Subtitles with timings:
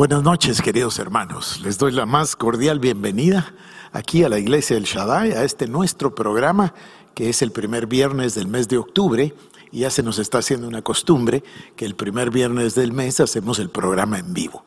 [0.00, 1.60] Buenas noches, queridos hermanos.
[1.60, 3.52] Les doy la más cordial bienvenida
[3.92, 6.72] aquí a la Iglesia del Shaddai, a este nuestro programa,
[7.14, 9.34] que es el primer viernes del mes de octubre.
[9.70, 11.44] Y ya se nos está haciendo una costumbre
[11.76, 14.64] que el primer viernes del mes hacemos el programa en vivo.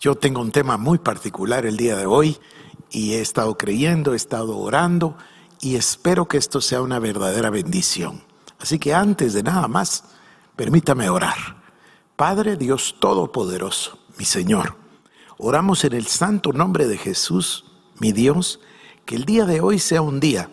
[0.00, 2.36] Yo tengo un tema muy particular el día de hoy
[2.90, 5.16] y he estado creyendo, he estado orando
[5.62, 8.22] y espero que esto sea una verdadera bendición.
[8.60, 10.04] Así que antes de nada más,
[10.56, 11.56] permítame orar.
[12.16, 14.76] Padre Dios Todopoderoso mi Señor.
[15.38, 17.64] Oramos en el santo nombre de Jesús,
[18.00, 18.60] mi Dios,
[19.06, 20.50] que el día de hoy sea un día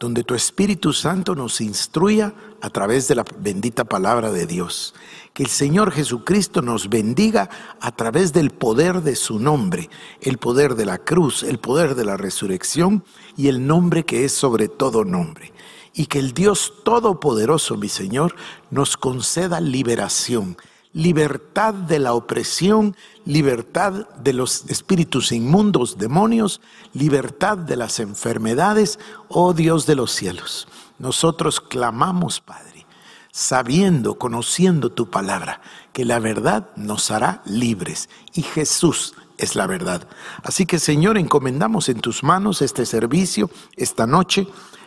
[0.00, 4.94] donde tu Espíritu Santo nos instruya a través de la bendita palabra de Dios.
[5.34, 9.90] Que el Señor Jesucristo nos bendiga a través del poder de su nombre,
[10.22, 13.04] el poder de la cruz, el poder de la resurrección
[13.36, 15.52] y el nombre que es sobre todo nombre.
[15.92, 18.34] Y que el Dios Todopoderoso, mi Señor,
[18.70, 20.56] nos conceda liberación,
[20.92, 26.60] libertad de la opresión, libertad de los espíritus inmundos, demonios,
[26.92, 30.66] libertad de las enfermedades, oh Dios de los cielos.
[30.98, 32.86] Nosotros clamamos, Padre,
[33.30, 35.60] sabiendo, conociendo tu palabra,
[35.92, 40.06] que la verdad nos hará libres y Jesús es la verdad.
[40.42, 44.46] Así que Señor, encomendamos en tus manos este servicio esta noche.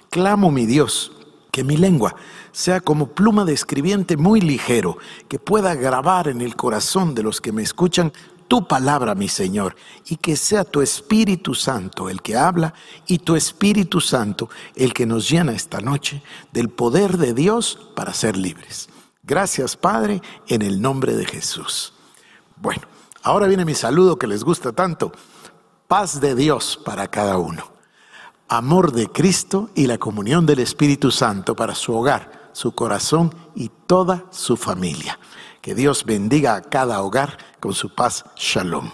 [0.10, 1.12] Clamo, mi Dios,
[1.54, 2.16] que mi lengua
[2.52, 4.98] sea como pluma de escribiente muy ligero,
[5.30, 8.12] que pueda grabar en el corazón de los que me escuchan
[8.48, 9.76] tu palabra, mi Señor,
[10.08, 12.74] y que sea tu Espíritu Santo el que habla
[13.06, 18.16] y tu Espíritu Santo el que nos llena esta noche del poder de Dios para
[18.16, 18.90] ser libres.
[19.22, 21.94] Gracias, Padre, en el nombre de Jesús.
[22.56, 22.82] Bueno,
[23.22, 25.12] ahora viene mi saludo que les gusta tanto.
[25.88, 27.73] Paz de Dios para cada uno
[28.48, 33.70] amor de Cristo y la comunión del Espíritu Santo para su hogar, su corazón y
[33.88, 35.20] toda su familia.
[35.62, 38.26] Que Dios bendiga a cada hogar con su paz.
[38.36, 38.92] Shalom.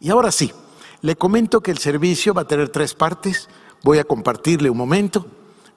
[0.00, 0.52] Y ahora sí,
[1.02, 3.48] le comento que el servicio va a tener tres partes.
[3.82, 5.26] Voy a compartirle un momento,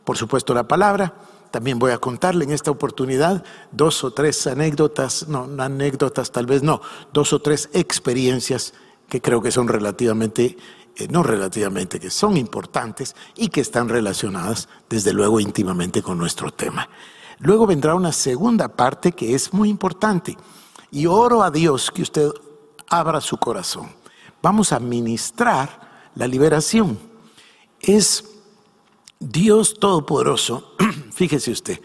[0.03, 1.13] por supuesto, la palabra.
[1.51, 6.61] También voy a contarle en esta oportunidad dos o tres anécdotas, no, anécdotas tal vez
[6.61, 6.81] no,
[7.11, 8.73] dos o tres experiencias
[9.09, 10.57] que creo que son relativamente
[10.99, 16.51] eh, no relativamente, que son importantes y que están relacionadas desde luego íntimamente con nuestro
[16.51, 16.89] tema.
[17.39, 20.37] Luego vendrá una segunda parte que es muy importante
[20.91, 22.29] y oro a Dios que usted
[22.89, 23.89] abra su corazón.
[24.41, 26.99] Vamos a ministrar la liberación.
[27.79, 28.25] Es
[29.19, 30.73] Dios Todopoderoso,
[31.13, 31.79] fíjese usted,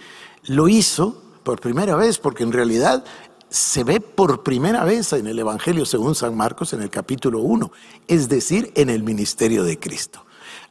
[0.45, 3.05] lo hizo por primera vez porque en realidad
[3.55, 7.71] se ve por primera vez en el Evangelio según San Marcos en el capítulo 1,
[8.09, 10.25] es decir, en el ministerio de Cristo.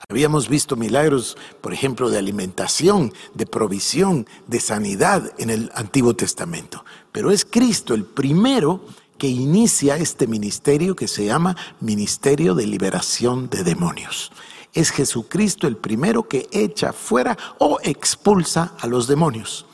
[0.09, 6.83] Habíamos visto milagros, por ejemplo, de alimentación, de provisión, de sanidad en el Antiguo Testamento.
[7.13, 8.81] Pero es Cristo el primero
[9.17, 14.33] que inicia este ministerio que se llama Ministerio de Liberación de Demonios.
[14.73, 19.67] Es Jesucristo el primero que echa fuera o expulsa a los demonios.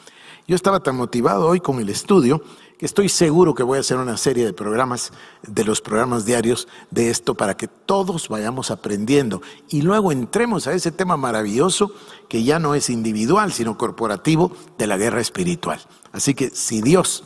[0.48, 2.44] Yo estaba tan motivado hoy con el estudio
[2.80, 5.12] estoy seguro que voy a hacer una serie de programas,
[5.44, 10.74] de los programas diarios de esto, para que todos vayamos aprendiendo y luego entremos a
[10.74, 11.92] ese tema maravilloso
[12.28, 15.80] que ya no es individual, sino corporativo de la guerra espiritual.
[16.12, 17.24] Así que si Dios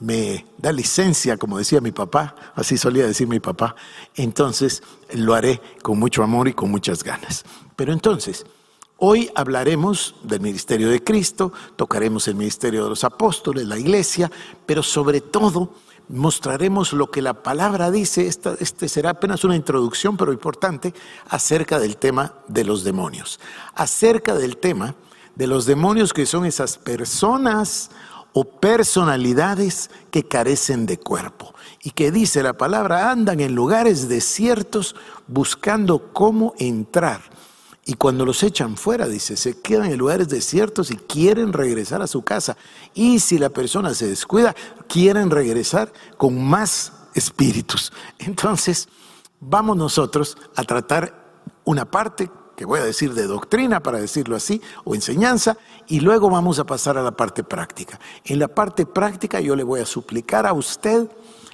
[0.00, 3.76] me da licencia, como decía mi papá, así solía decir mi papá,
[4.14, 4.82] entonces
[5.12, 7.44] lo haré con mucho amor y con muchas ganas.
[7.76, 8.44] Pero entonces,
[8.98, 14.30] Hoy hablaremos del ministerio de Cristo, tocaremos el ministerio de los apóstoles, la iglesia,
[14.66, 15.74] pero sobre todo
[16.08, 20.94] mostraremos lo que la palabra dice, esta, este será apenas una introducción, pero importante,
[21.28, 23.40] acerca del tema de los demonios,
[23.74, 24.94] acerca del tema
[25.34, 27.90] de los demonios que son esas personas
[28.32, 34.94] o personalidades que carecen de cuerpo y que dice la palabra andan en lugares desiertos
[35.26, 37.33] buscando cómo entrar
[37.86, 42.06] y cuando los echan fuera, dice, se quedan en lugares desiertos y quieren regresar a
[42.06, 42.56] su casa.
[42.94, 44.54] Y si la persona se descuida,
[44.88, 47.92] quieren regresar con más espíritus.
[48.18, 48.88] Entonces,
[49.38, 54.62] vamos nosotros a tratar una parte que voy a decir de doctrina, para decirlo así,
[54.84, 57.98] o enseñanza, y luego vamos a pasar a la parte práctica.
[58.24, 61.10] En la parte práctica yo le voy a suplicar a usted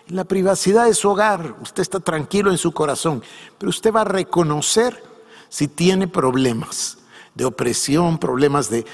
[0.09, 3.23] la privacidad de su hogar, usted está tranquilo en su corazón,
[3.59, 5.10] pero usted va a reconocer
[5.51, 6.97] si tiene problemas
[7.35, 8.87] de opresión, problemas de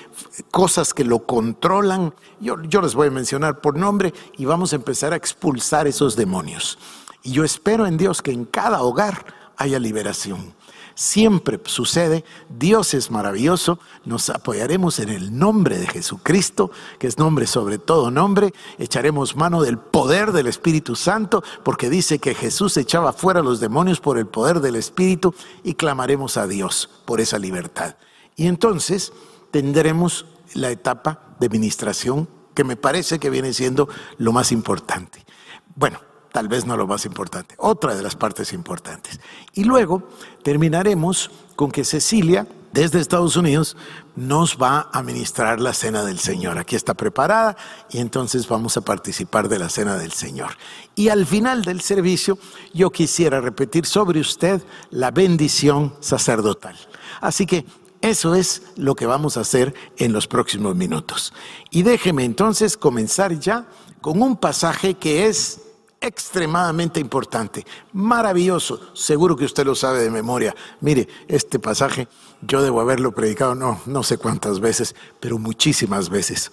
[0.50, 5.12] cosas que lo controlan, yo, les voy a mencionar por nombre y vamos a empezar
[5.12, 6.78] a expulsar esos demonios.
[7.22, 9.24] Y yo espero en Dios que en cada hogar
[9.56, 10.54] haya liberación.
[10.96, 17.46] Siempre sucede, Dios es maravilloso, nos apoyaremos en el nombre de Jesucristo, que es nombre
[17.46, 23.12] sobre todo nombre, echaremos mano del poder del Espíritu Santo, porque dice que Jesús echaba
[23.12, 27.38] fuera a los demonios por el poder del Espíritu y clamaremos a Dios por esa
[27.38, 27.96] libertad.
[28.34, 29.12] Y entonces
[29.50, 35.26] tendremos la etapa de ministración que me parece que viene siendo lo más importante.
[35.74, 36.00] Bueno,
[36.36, 39.20] tal vez no lo más importante, otra de las partes importantes.
[39.54, 40.06] Y luego
[40.42, 43.74] terminaremos con que Cecilia, desde Estados Unidos,
[44.16, 46.58] nos va a ministrar la cena del Señor.
[46.58, 47.56] Aquí está preparada
[47.88, 50.50] y entonces vamos a participar de la cena del Señor.
[50.94, 52.36] Y al final del servicio,
[52.74, 54.60] yo quisiera repetir sobre usted
[54.90, 56.76] la bendición sacerdotal.
[57.22, 57.64] Así que
[58.02, 61.32] eso es lo que vamos a hacer en los próximos minutos.
[61.70, 63.64] Y déjeme entonces comenzar ya
[64.02, 65.62] con un pasaje que es
[66.06, 70.54] extremadamente importante, maravilloso, seguro que usted lo sabe de memoria.
[70.80, 72.08] Mire, este pasaje
[72.42, 76.52] yo debo haberlo predicado, no, no sé cuántas veces, pero muchísimas veces.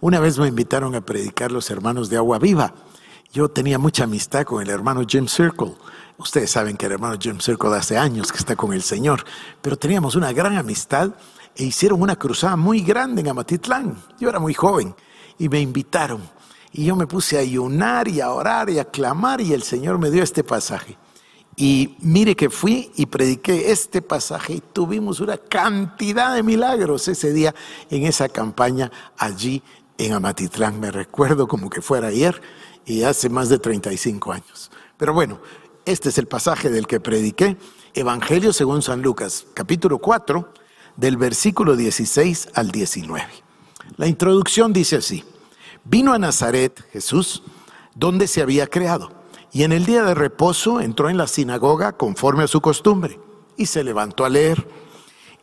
[0.00, 2.74] Una vez me invitaron a predicar los hermanos de Agua Viva.
[3.32, 5.74] Yo tenía mucha amistad con el hermano Jim Circle.
[6.18, 9.24] Ustedes saben que el hermano Jim Circle hace años que está con el Señor,
[9.60, 11.10] pero teníamos una gran amistad
[11.54, 13.96] e hicieron una cruzada muy grande en Amatitlán.
[14.18, 14.94] Yo era muy joven
[15.38, 16.20] y me invitaron
[16.76, 19.98] y yo me puse a ayunar y a orar y a clamar y el Señor
[19.98, 20.98] me dio este pasaje.
[21.56, 27.32] Y mire que fui y prediqué este pasaje y tuvimos una cantidad de milagros ese
[27.32, 27.54] día
[27.88, 29.62] en esa campaña allí
[29.96, 30.78] en Amatitlán.
[30.78, 32.42] Me recuerdo como que fuera ayer
[32.84, 34.70] y hace más de 35 años.
[34.98, 35.40] Pero bueno,
[35.86, 37.56] este es el pasaje del que prediqué.
[37.94, 40.52] Evangelio según San Lucas, capítulo 4,
[40.96, 43.26] del versículo 16 al 19.
[43.96, 45.24] La introducción dice así.
[45.88, 47.44] Vino a Nazaret Jesús,
[47.94, 49.12] donde se había creado,
[49.52, 53.20] y en el día de reposo entró en la sinagoga conforme a su costumbre,
[53.56, 54.66] y se levantó a leer,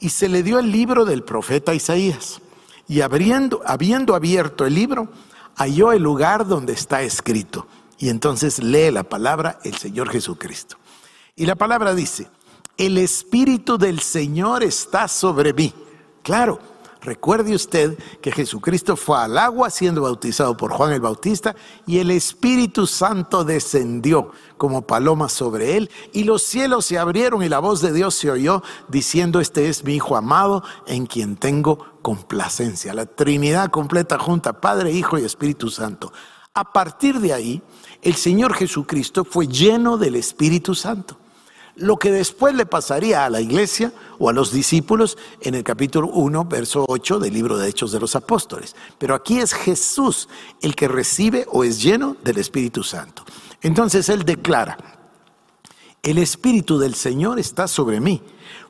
[0.02, 2.42] y se le dio el libro del profeta Isaías,
[2.90, 5.08] y abriendo, habiendo abierto el libro,
[5.56, 7.66] halló el lugar donde está escrito,
[7.98, 10.76] y entonces lee la palabra el Señor Jesucristo.
[11.38, 12.28] Y la palabra dice,
[12.76, 15.74] el Espíritu del Señor está sobre mí.
[16.22, 16.60] Claro,
[17.04, 21.54] Recuerde usted que Jesucristo fue al agua siendo bautizado por Juan el Bautista
[21.86, 27.50] y el Espíritu Santo descendió como paloma sobre él y los cielos se abrieron y
[27.50, 31.78] la voz de Dios se oyó diciendo, este es mi Hijo amado en quien tengo
[32.02, 32.94] complacencia.
[32.94, 36.14] La Trinidad completa junta, Padre, Hijo y Espíritu Santo.
[36.54, 37.62] A partir de ahí,
[38.02, 41.18] el Señor Jesucristo fue lleno del Espíritu Santo
[41.76, 46.08] lo que después le pasaría a la iglesia o a los discípulos en el capítulo
[46.08, 48.76] 1, verso 8 del libro de Hechos de los Apóstoles.
[48.98, 50.30] Pero aquí es Jesús
[50.62, 53.24] el que recibe o es lleno del Espíritu Santo.
[53.62, 54.78] Entonces él declara,
[56.04, 58.22] el Espíritu del Señor está sobre mí,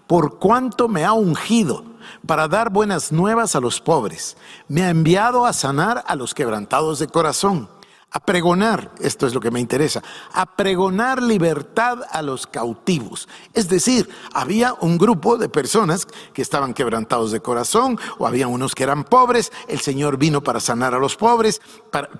[0.07, 1.83] por cuanto me ha ungido
[2.25, 6.99] para dar buenas nuevas a los pobres, me ha enviado a sanar a los quebrantados
[6.99, 7.67] de corazón
[8.15, 13.27] a pregonar, esto es lo que me interesa, a pregonar libertad a los cautivos.
[13.55, 18.75] Es decir, había un grupo de personas que estaban quebrantados de corazón o había unos
[18.75, 21.59] que eran pobres, el Señor vino para sanar a los pobres,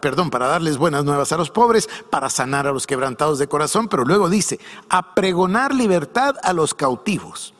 [0.01, 3.87] perdón, para darles buenas nuevas a los pobres, para sanar a los quebrantados de corazón,
[3.87, 7.53] pero luego dice, a pregonar libertad a los cautivos,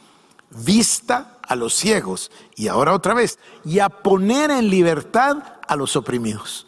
[0.50, 5.38] vista a los ciegos y ahora otra vez, y a poner en libertad
[5.68, 6.66] a los oprimidos.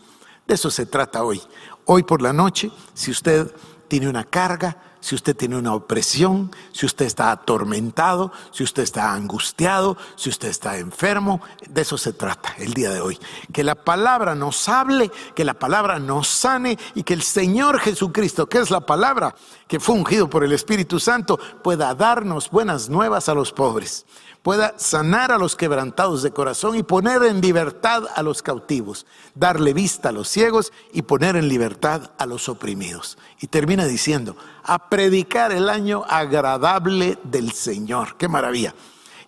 [0.47, 1.41] De eso se trata hoy.
[1.85, 3.53] Hoy por la noche, si usted
[3.87, 9.13] tiene una carga, si usted tiene una opresión, si usted está atormentado, si usted está
[9.13, 13.19] angustiado, si usted está enfermo, de eso se trata el día de hoy.
[13.53, 18.47] Que la palabra nos hable, que la palabra nos sane y que el Señor Jesucristo,
[18.47, 19.35] que es la palabra
[19.67, 24.07] que fue ungido por el Espíritu Santo, pueda darnos buenas nuevas a los pobres
[24.45, 29.73] pueda sanar a los quebrantados de corazón y poner en libertad a los cautivos, darle
[29.73, 33.17] vista a los ciegos y poner en libertad a los oprimidos.
[33.41, 38.15] Y termina diciendo, a predicar el año agradable del Señor.
[38.17, 38.73] Qué maravilla.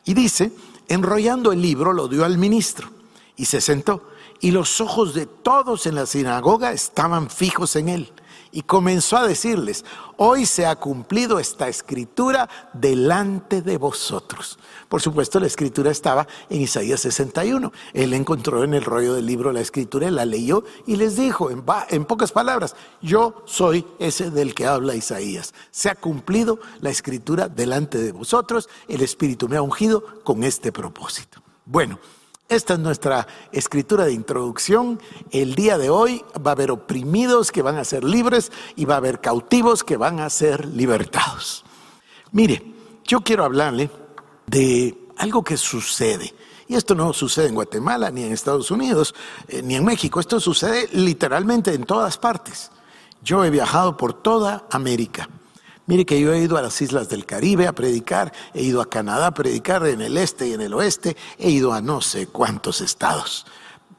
[0.05, 0.51] Y dice,
[0.87, 2.89] enrollando el libro, lo dio al ministro
[3.35, 4.09] y se sentó.
[4.39, 8.13] Y los ojos de todos en la sinagoga estaban fijos en él
[8.57, 9.85] y comenzó a decirles,
[10.15, 14.57] hoy se ha cumplido esta escritura delante de vosotros.
[14.89, 17.71] Por supuesto, la escritura estaba en Isaías 61.
[17.93, 21.63] Él encontró en el rollo del libro la escritura, la leyó y les dijo, en,
[21.89, 25.53] en pocas palabras, yo soy ese del que habla Isaías.
[25.69, 30.71] Se ha cumplido la escritura delante de vosotros, el Espíritu me ha ungido con este
[30.71, 31.43] propósito.
[31.63, 31.99] Bueno,
[32.49, 35.01] esta es nuestra escritura de introducción.
[35.31, 38.95] El día de hoy va a haber oprimidos que van a ser libres y va
[38.95, 41.65] a haber cautivos que van a ser libertados.
[42.31, 42.63] Mire,
[43.03, 43.89] yo quiero hablarle
[44.45, 46.33] de algo que sucede.
[46.69, 49.15] Y esto no sucede en Guatemala, ni en Estados Unidos,
[49.47, 50.19] eh, ni en México.
[50.19, 52.71] Esto sucede literalmente en todas partes.
[53.21, 55.29] Yo he viajado por toda América.
[55.87, 58.89] Mire que yo he ido a las islas del Caribe a predicar, he ido a
[58.89, 62.27] Canadá a predicar en el este y en el oeste, he ido a no sé
[62.27, 63.45] cuántos estados.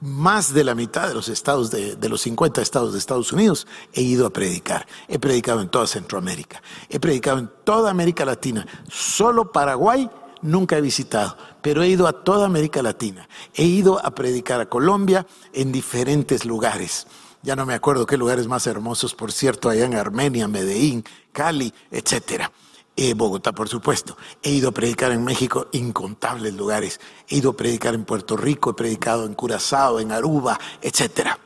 [0.03, 3.67] Más de la mitad de los estados de, de los 50 estados de Estados Unidos
[3.95, 4.87] he ido a predicar.
[5.09, 8.67] He predicado en toda Centroamérica, he predicado en toda América Latina.
[8.91, 10.11] Solo Paraguay
[10.43, 13.27] nunca he visitado, pero he ido a toda América Latina.
[13.55, 17.07] He ido a predicar a Colombia en diferentes lugares
[17.43, 21.05] ya no me acuerdo qué lugares más hermosos, por cierto, allá en Armenia, Medellín,
[21.39, 22.51] Cali, etcétera.
[22.97, 24.17] Eh, Bogotá, por supuesto.
[24.43, 26.99] He ido a predicar en México incontables lugares.
[27.29, 31.39] He ido a predicar en Puerto Rico, he predicado en Curazao, en Aruba, etcétera.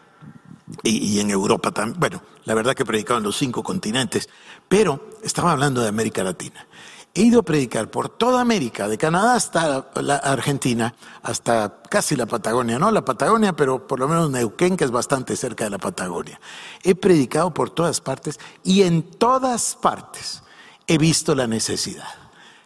[0.82, 2.00] Y, y, en Europa también.
[2.00, 4.30] Bueno, la verdad que he predicado en los cinco continentes,
[4.66, 6.66] pero estaba hablando de América Latina.
[7.14, 12.24] He ido a predicar por toda América, de Canadá hasta la Argentina, hasta casi la
[12.24, 15.78] Patagonia, no la Patagonia, pero por lo menos Neuquén, que es bastante cerca de la
[15.78, 16.40] Patagonia.
[16.82, 20.42] He predicado por todas partes y en todas partes
[20.86, 22.08] he visto la necesidad.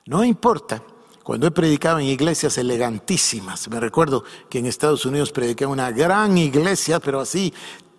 [0.06, 0.80] No importa,
[1.24, 5.90] cuando he predicado en iglesias elegantísimas, me recuerdo que en Estados Unidos prediqué en una
[5.90, 7.52] gran iglesia, pero así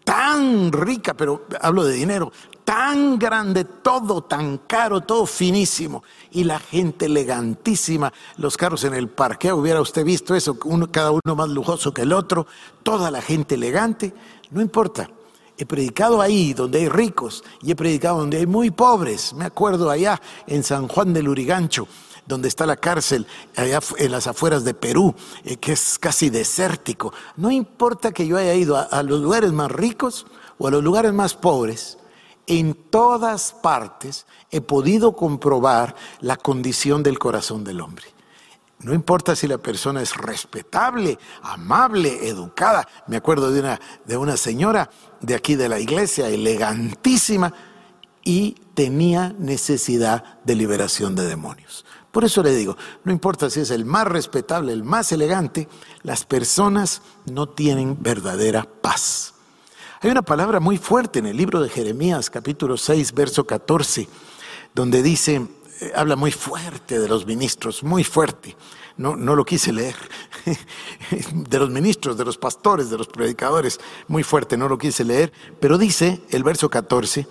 [0.06, 2.32] tan rica, pero hablo de dinero,
[2.68, 9.08] tan grande, todo tan caro, todo finísimo, y la gente elegantísima, los carros en el
[9.08, 12.46] parqueo, hubiera usted visto eso, uno, cada uno más lujoso que el otro,
[12.84, 14.14] toda la gente elegante,
[14.52, 15.10] no importa.
[15.58, 19.34] He predicado ahí donde hay ricos y he predicado donde hay muy pobres.
[19.34, 21.88] Me acuerdo allá en San Juan del Urigancho,
[22.26, 27.14] donde está la cárcel, allá en las afueras de Perú, eh, que es casi desértico.
[27.38, 31.14] No importa que yo haya ido a, los lugares más ricos o a los lugares
[31.14, 31.98] más pobres,
[32.48, 38.06] en todas partes he podido comprobar la condición del corazón del hombre.
[38.80, 42.88] No importa si la persona es respetable, amable, educada.
[43.08, 44.90] Me acuerdo de una, de una señora
[45.20, 47.54] de aquí de la iglesia, elegantísima,
[48.24, 51.86] y tenía necesidad de liberación de demonios.
[52.12, 55.68] Por eso le digo, no importa si es el más respetable, el más elegante,
[56.04, 59.34] las personas no tienen verdadera paz.
[60.00, 64.08] Hay una palabra muy fuerte en el libro de Jeremías, capítulo 6, verso 14,
[64.76, 65.48] donde dice,
[65.82, 68.56] eh, habla muy fuerte de los ministros, muy fuerte.
[68.98, 69.96] No, no lo quise leer.
[71.34, 75.32] De los ministros, de los pastores, de los predicadores, muy fuerte, no lo quise leer.
[75.60, 77.28] Pero dice el verso 14,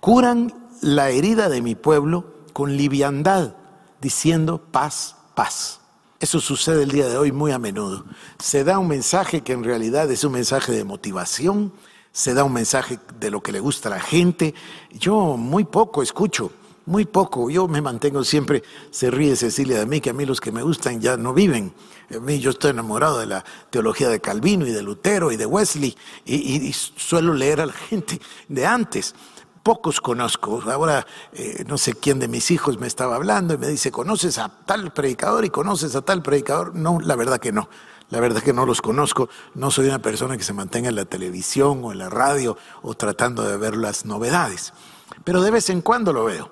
[0.00, 3.54] curan la herida de mi pueblo con liviandad
[4.00, 5.77] diciendo paz, paz.
[6.20, 8.04] Eso sucede el día de hoy muy a menudo.
[8.40, 11.72] Se da un mensaje que en realidad es un mensaje de motivación,
[12.10, 14.52] se da un mensaje de lo que le gusta a la gente.
[14.90, 16.50] Yo muy poco escucho,
[16.86, 17.50] muy poco.
[17.50, 20.62] Yo me mantengo siempre, se ríe Cecilia de mí, que a mí los que me
[20.64, 21.72] gustan ya no viven.
[22.12, 25.46] A mí yo estoy enamorado de la teología de Calvino y de Lutero y de
[25.46, 29.14] Wesley y, suelo leer a la gente de antes
[29.68, 30.62] pocos conozco.
[30.72, 34.38] Ahora eh, no sé quién de mis hijos me estaba hablando y me dice, ¿conoces
[34.38, 36.74] a tal predicador y conoces a tal predicador?
[36.74, 37.68] No, la verdad que no.
[38.08, 39.28] La verdad que no los conozco.
[39.54, 42.94] No soy una persona que se mantenga en la televisión o en la radio o
[42.94, 44.72] tratando de ver las novedades.
[45.22, 46.50] Pero de vez en cuando lo veo.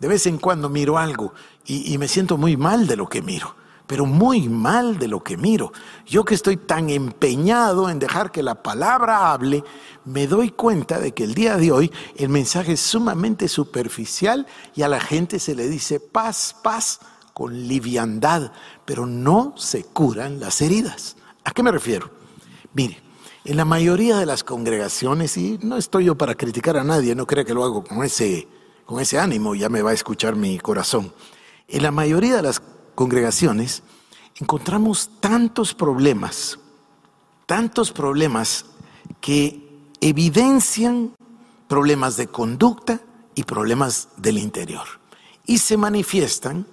[0.00, 1.34] De vez en cuando miro algo
[1.66, 3.54] y me siento muy mal de lo que miro
[3.86, 5.72] pero muy mal de lo que miro.
[6.06, 9.64] Yo que estoy tan empeñado en dejar que la palabra hable,
[10.04, 14.82] me doy cuenta de que el día de hoy el mensaje es sumamente superficial y
[14.82, 17.00] a la gente se le dice paz, paz
[17.32, 18.52] con liviandad,
[18.84, 21.16] pero no se curan las heridas.
[21.44, 22.10] ¿A qué me refiero?
[22.72, 23.00] Mire,
[23.44, 27.26] en la mayoría de las congregaciones, y no estoy yo para criticar a nadie, no
[27.26, 28.48] crea que lo hago con ese,
[28.84, 31.12] con ese ánimo, ya me va a escuchar mi corazón.
[31.68, 32.60] En la mayoría de las
[32.96, 33.84] congregaciones,
[34.40, 36.58] encontramos tantos problemas,
[37.46, 38.64] tantos problemas
[39.20, 39.62] que
[40.00, 41.14] evidencian
[41.68, 43.00] problemas de conducta
[43.36, 44.86] y problemas del interior.
[45.46, 46.66] Y se manifiestan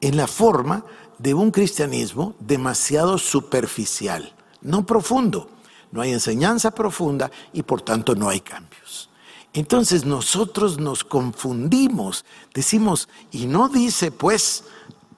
[0.00, 0.86] en la forma
[1.18, 5.50] de un cristianismo demasiado superficial, no profundo.
[5.92, 9.10] No hay enseñanza profunda y por tanto no hay cambios.
[9.52, 14.64] Entonces nosotros nos confundimos, decimos, y no dice pues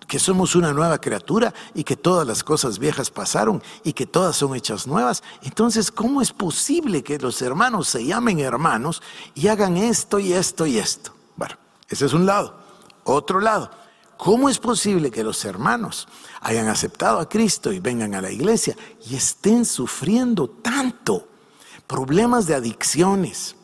[0.06, 4.36] que somos una nueva criatura y que todas las cosas viejas pasaron y que todas
[4.36, 5.22] son hechas nuevas.
[5.42, 9.02] Entonces, ¿cómo es posible que los hermanos se llamen hermanos
[9.34, 11.12] y hagan esto y esto y esto?
[11.36, 11.56] Bueno,
[11.88, 12.56] ese es un lado.
[13.04, 13.70] Otro lado,
[14.16, 16.08] ¿cómo es posible que los hermanos
[16.40, 18.76] hayan aceptado a Cristo y vengan a la iglesia
[19.08, 21.28] y estén sufriendo tanto?
[21.86, 23.56] Problemas de adicciones,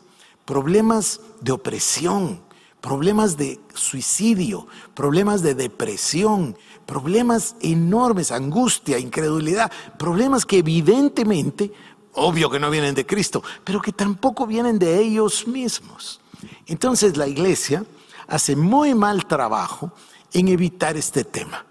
[0.45, 2.41] problemas de opresión,
[2.83, 11.71] problemas de suicidio, problemas de depresión, problemas enormes, angustia, incredulidad, problemas que evidentemente,
[12.11, 16.19] obvio que no vienen de Cristo, pero que tampoco vienen de ellos mismos.
[16.65, 17.85] Entonces la iglesia
[18.27, 19.93] hace muy mal trabajo
[20.33, 21.65] en evitar este tema.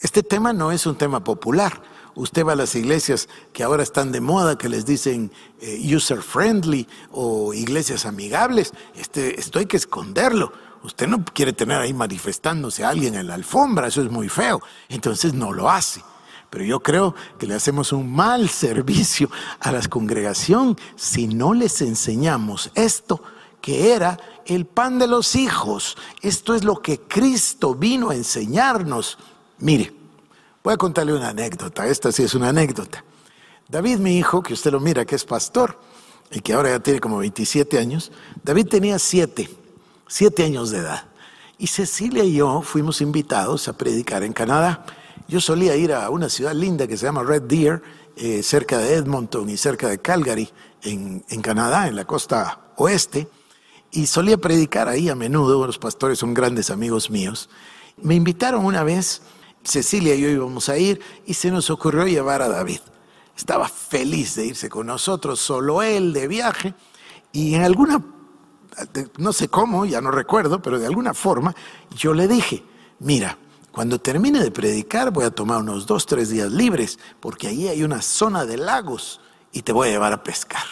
[0.00, 1.82] Este tema no es un tema popular.
[2.16, 6.22] Usted va a las iglesias que ahora están de moda, que les dicen eh, user
[6.22, 8.72] friendly o iglesias amigables.
[8.94, 10.52] Este, esto hay que esconderlo.
[10.84, 14.60] Usted no quiere tener ahí manifestándose a alguien en la alfombra, eso es muy feo.
[14.88, 16.02] Entonces no lo hace.
[16.50, 19.28] Pero yo creo que le hacemos un mal servicio
[19.58, 23.22] a la congregación si no les enseñamos esto,
[23.60, 25.96] que era el pan de los hijos.
[26.22, 29.18] Esto es lo que Cristo vino a enseñarnos.
[29.58, 30.03] Mire,
[30.64, 31.86] voy a contarle una anécdota.
[31.86, 33.04] Esta sí es una anécdota.
[33.68, 35.78] David, mi hijo, que usted lo mira, que es pastor
[36.30, 38.10] y que ahora ya tiene como 27 años,
[38.42, 39.50] David tenía siete,
[40.08, 41.04] siete años de edad.
[41.58, 44.86] Y Cecilia y yo fuimos invitados a predicar en Canadá.
[45.28, 47.82] Yo solía ir a una ciudad linda que se llama Red Deer,
[48.16, 50.48] eh, cerca de Edmonton y cerca de Calgary,
[50.82, 53.28] en, en Canadá, en la costa oeste,
[53.90, 55.66] y solía predicar ahí a menudo.
[55.66, 57.50] Los pastores son grandes amigos míos.
[58.02, 59.22] Me invitaron una vez
[59.64, 62.80] Cecilia y yo íbamos a ir y se nos ocurrió llevar a David.
[63.36, 66.74] Estaba feliz de irse con nosotros, solo él de viaje,
[67.32, 68.00] y en alguna,
[69.18, 71.54] no sé cómo, ya no recuerdo, pero de alguna forma,
[71.96, 72.62] yo le dije,
[73.00, 73.36] mira,
[73.72, 77.82] cuando termine de predicar voy a tomar unos dos, tres días libres, porque ahí hay
[77.82, 79.20] una zona de lagos
[79.52, 80.62] y te voy a llevar a pescar.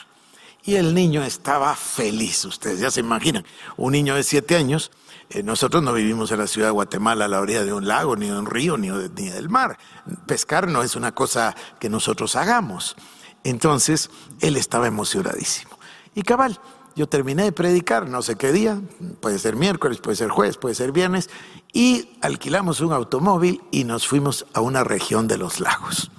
[0.65, 3.45] Y el niño estaba feliz, ustedes ya se imaginan,
[3.77, 4.93] un niño de siete años
[5.35, 8.17] eh, nosotros no vivimos en la ciudad de Guatemala a la orilla de un lago,
[8.17, 9.79] ni de un río, ni, ni del mar.
[10.27, 12.97] Pescar no es una cosa que nosotros hagamos.
[13.45, 14.11] Entonces,
[14.41, 15.79] él estaba emocionadísimo.
[16.15, 16.61] Y cabal,
[16.95, 18.81] yo terminé de predicar, no sé qué día,
[19.21, 21.31] puede ser miércoles, puede ser jueves, puede ser viernes,
[21.73, 26.11] y alquilamos un automóvil y nos fuimos a una región de los lagos.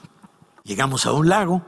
[0.63, 1.61] Llegamos a un lago,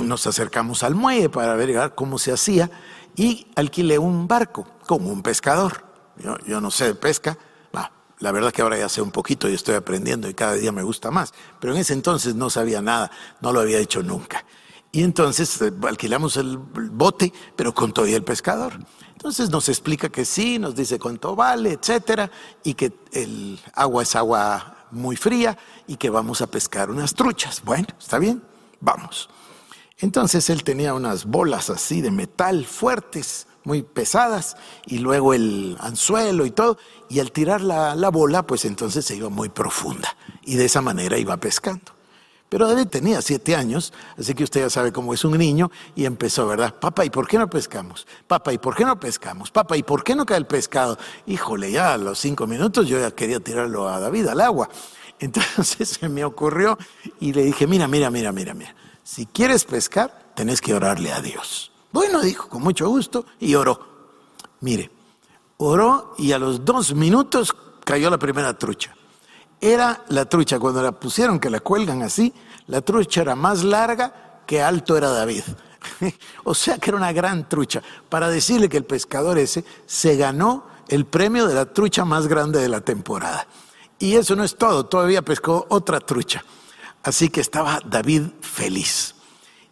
[0.00, 2.70] nos acercamos al muelle para ver cómo se hacía
[3.16, 5.85] y alquilé un barco como un pescador.
[6.18, 7.38] Yo, no sé de pesca.
[8.18, 10.82] la verdad que ahora ya sé un poquito y estoy aprendiendo y cada día me
[10.82, 11.34] gusta más.
[11.60, 14.44] Pero en ese entonces no sabía nada, no lo había hecho nunca.
[14.92, 18.72] Y entonces eh, alquilamos el bote, pero con todo el pescador.
[19.12, 22.30] Entonces nos explica que sí, nos dice cuánto vale, etcétera,
[22.62, 27.62] y que el agua es agua muy fría y que vamos a pescar unas truchas.
[27.64, 28.42] Bueno, está bien,
[28.80, 29.28] vamos.
[29.98, 36.46] Entonces él tenía unas bolas así de metal fuertes, muy pesadas, y luego el anzuelo
[36.46, 36.78] y todo,
[37.10, 41.18] y al tirar la, bola, pues entonces se iba muy profunda, y de esa manera
[41.18, 41.92] iba pescando.
[42.48, 46.04] Pero David tenía siete años, así que usted ya sabe cómo es un niño, y
[46.04, 46.76] empezó, ¿verdad?
[46.78, 48.06] Papá, ¿y por qué no pescamos?
[48.28, 49.50] Papá, ¿y por qué no pescamos?
[49.50, 50.96] Papá, ¿y por qué no cae el pescado?
[51.26, 54.68] Híjole, ya a los cinco minutos yo ya quería tirarlo a David al agua.
[55.18, 56.78] Entonces se me ocurrió
[57.18, 61.20] y le dije, mira, mira, mira, mira, mira, si quieres pescar, tenés que orarle a
[61.20, 61.72] Dios.
[61.96, 63.80] Bueno, dijo, con mucho gusto, y oró.
[64.60, 64.90] Mire,
[65.56, 68.94] oró y a los dos minutos cayó la primera trucha.
[69.58, 72.34] Era la trucha, cuando la pusieron, que la cuelgan así,
[72.66, 75.44] la trucha era más larga que alto era David.
[76.44, 77.82] o sea que era una gran trucha.
[78.10, 82.60] Para decirle que el pescador ese se ganó el premio de la trucha más grande
[82.60, 83.46] de la temporada.
[83.98, 86.44] Y eso no es todo, todavía pescó otra trucha.
[87.02, 89.15] Así que estaba David feliz.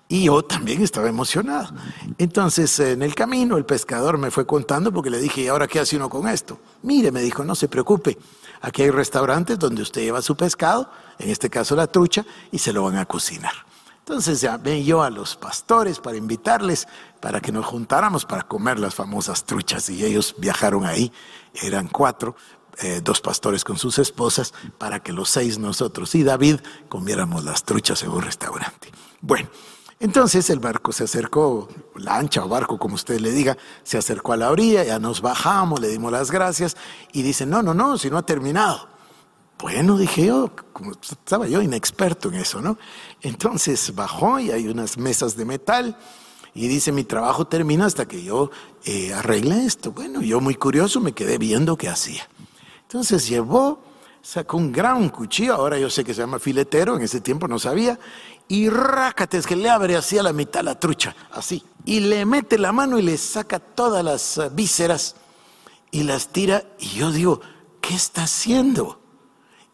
[0.07, 1.75] Y yo también estaba emocionado.
[2.19, 5.81] Entonces, en el camino, el pescador me fue contando porque le dije, ¿y ahora qué
[5.81, 6.59] hace uno con esto?
[6.83, 8.19] Mire, me dijo, no se preocupe.
[8.61, 12.73] Aquí hay restaurantes donde usted lleva su pescado, en este caso la trucha, y se
[12.73, 13.53] lo van a cocinar.
[13.99, 16.87] Entonces llamé yo a los pastores para invitarles,
[17.21, 19.89] para que nos juntáramos para comer las famosas truchas.
[19.89, 21.11] Y ellos viajaron ahí,
[21.55, 22.37] eran cuatro,
[22.83, 27.65] eh, dos pastores con sus esposas, para que los seis nosotros y David comiéramos las
[27.65, 28.93] truchas en un restaurante.
[29.23, 29.49] Bueno.
[30.01, 34.37] Entonces el barco se acercó, lancha o barco, como usted le diga, se acercó a
[34.37, 36.77] la orilla, ya nos bajamos, le dimos las gracias
[37.13, 38.89] y dice, no, no, no, si no ha terminado.
[39.59, 42.77] Bueno, dije yo, como estaba yo inexperto en eso, ¿no?
[43.23, 45.97] Entonces bajó y hay unas mesas de metal
[46.55, 48.51] y dice, mi trabajo termina hasta que yo
[48.85, 49.93] eh, arregle esto.
[49.93, 52.29] Bueno, yo muy curioso me quedé viendo qué hacía.
[52.83, 53.83] Entonces llevó,
[54.23, 57.59] sacó un gran cuchillo, ahora yo sé que se llama filetero, en ese tiempo no
[57.59, 57.99] sabía,
[58.49, 61.63] y rácates que le abre así a la mitad la trucha, así.
[61.85, 65.17] Y le mete la mano y le saca todas las eh, vísceras
[65.91, 66.65] y las tira.
[66.79, 67.41] Y yo digo,
[67.81, 69.01] ¿qué está haciendo?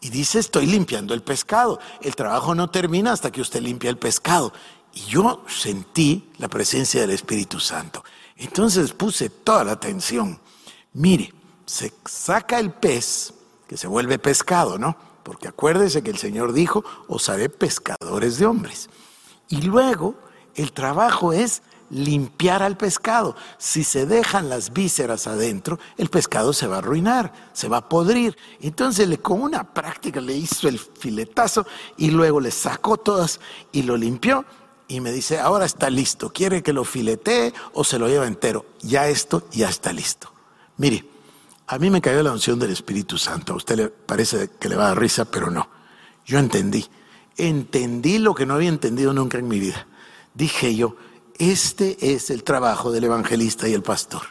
[0.00, 1.78] Y dice, estoy limpiando el pescado.
[2.00, 4.52] El trabajo no termina hasta que usted limpia el pescado.
[4.94, 8.02] Y yo sentí la presencia del Espíritu Santo.
[8.36, 10.40] Entonces puse toda la atención.
[10.94, 11.32] Mire,
[11.66, 13.34] se saca el pez,
[13.68, 15.09] que se vuelve pescado, ¿no?
[15.22, 18.88] Porque acuérdese que el Señor dijo, os haré pescadores de hombres.
[19.48, 20.14] Y luego
[20.54, 23.36] el trabajo es limpiar al pescado.
[23.58, 27.88] Si se dejan las vísceras adentro, el pescado se va a arruinar, se va a
[27.88, 28.36] podrir.
[28.60, 33.40] Entonces le, con una práctica le hizo el filetazo y luego le sacó todas
[33.72, 34.44] y lo limpió
[34.88, 38.66] y me dice, ahora está listo, quiere que lo filetee o se lo lleva entero.
[38.80, 40.32] Ya esto ya está listo.
[40.78, 41.04] Mire,
[41.70, 43.52] a mí me cayó la unción del Espíritu Santo.
[43.52, 45.68] A usted le parece que le va a dar risa, pero no.
[46.26, 46.84] Yo entendí.
[47.36, 49.86] Entendí lo que no había entendido nunca en mi vida.
[50.34, 50.96] Dije yo,
[51.38, 54.22] este es el trabajo del evangelista y el pastor.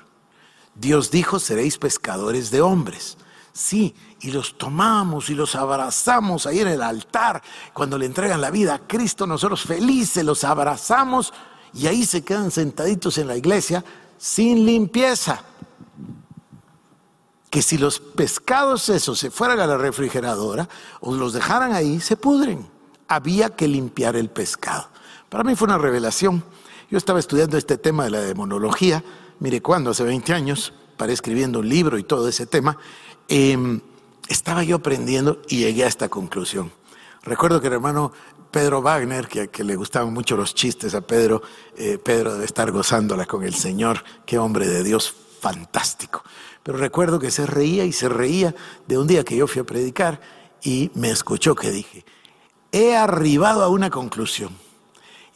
[0.76, 3.18] Dios dijo, seréis pescadores de hombres.
[3.54, 7.42] Sí, y los tomamos y los abrazamos ahí en el altar.
[7.74, 11.34] Cuando le entregan la vida a Cristo, nosotros felices los abrazamos
[11.74, 13.86] y ahí se quedan sentaditos en la iglesia
[14.18, 15.46] sin limpieza.
[17.50, 20.70] Que si los pescados esos se fueran a la refrigeradora
[21.02, 22.68] o los dejaran ahí, se pudren.
[23.08, 24.90] Había que limpiar el pescado.
[25.30, 26.44] Para mí fue una revelación.
[26.92, 29.04] Yo estaba estudiando este tema de la demonología,
[29.40, 32.78] mire cuándo, hace 20 años, para escribiendo un libro y todo ese tema,
[33.28, 33.80] em,
[34.28, 36.72] estaba yo aprendiendo y llegué a esta conclusión.
[37.24, 38.12] Recuerdo que el hermano
[38.52, 41.42] Pedro Wagner, que, le gustaban mucho los chistes a Pedro,
[41.78, 46.24] eh, Pedro debe estar gozándola con el Señor, qué hombre de Dios fantástico.
[46.70, 48.54] Pero recuerdo que se reía y se reía
[48.86, 50.22] de un día que yo fui a predicar
[50.62, 52.06] y me escuchó que dije,
[52.72, 54.56] he arribado a una conclusión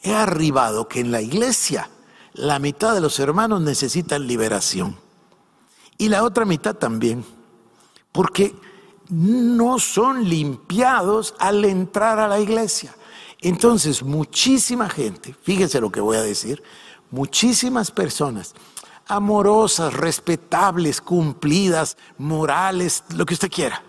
[0.04, 1.90] he arribado que en la iglesia
[2.34, 4.96] la mitad de los hermanos necesitan liberación
[5.98, 7.26] y la otra mitad también,
[8.12, 8.54] porque
[9.10, 12.96] no son limpiados al entrar a la iglesia.
[13.42, 16.62] Entonces, muchísima gente, fíjense lo que voy a decir,
[17.10, 18.54] muchísimas personas
[19.08, 23.84] amorosas, respetables, cumplidas, morales, lo que usted quiera,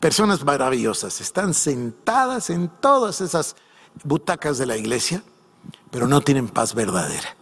[0.00, 3.56] personas maravillosas, están sentadas en todas esas
[4.04, 5.22] butacas de la iglesia,
[5.90, 7.36] pero no tienen paz verdadera.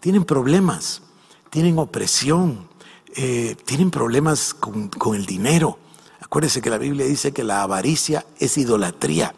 [0.00, 1.02] Tienen problemas,
[1.50, 2.68] tienen opresión,
[3.16, 5.78] eh, tienen problemas con, con el dinero.
[6.20, 9.34] Acuérdese que la Biblia dice que la avaricia es idolatría.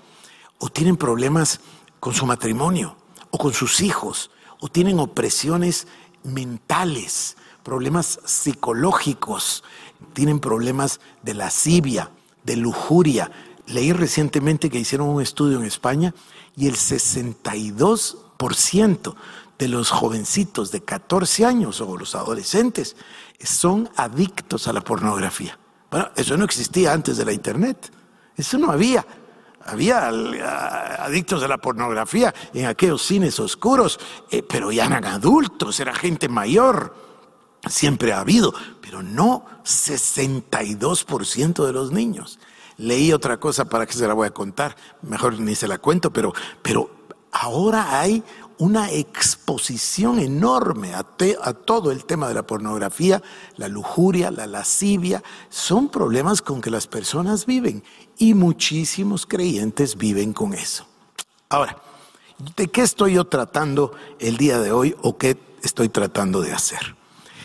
[0.58, 1.60] O tienen problemas
[1.98, 2.96] con su matrimonio,
[3.30, 5.86] o con sus hijos, o tienen opresiones
[6.24, 9.62] mentales, problemas psicológicos,
[10.12, 12.10] tienen problemas de lascivia,
[12.44, 13.30] de lujuria.
[13.66, 16.12] Leí recientemente que hicieron un estudio en España
[16.56, 19.14] y el 62%
[19.58, 22.96] de los jovencitos de 14 años o los adolescentes
[23.42, 25.58] son adictos a la pornografía.
[25.90, 27.90] Bueno, eso no existía antes de la Internet.
[28.36, 29.04] Eso no había.
[29.64, 35.94] Había adictos a la pornografía en aquellos cines oscuros, eh, pero ya eran adultos, era
[35.94, 36.94] gente mayor.
[37.68, 42.38] Siempre ha habido, pero no 62% de los niños
[42.80, 46.12] leí otra cosa para que se la voy a contar, mejor ni se la cuento,
[46.12, 46.90] pero, pero
[47.30, 48.24] ahora hay
[48.60, 51.02] una exposición enorme a,
[51.54, 53.22] todo el tema de la pornografía,
[53.56, 57.82] la lujuria, la lascivia, son problemas con que las personas viven
[58.18, 60.86] y muchísimos creyentes viven con eso.
[61.48, 61.78] Ahora,
[62.54, 66.96] ¿de qué estoy yo tratando el día de hoy o qué estoy tratando de hacer?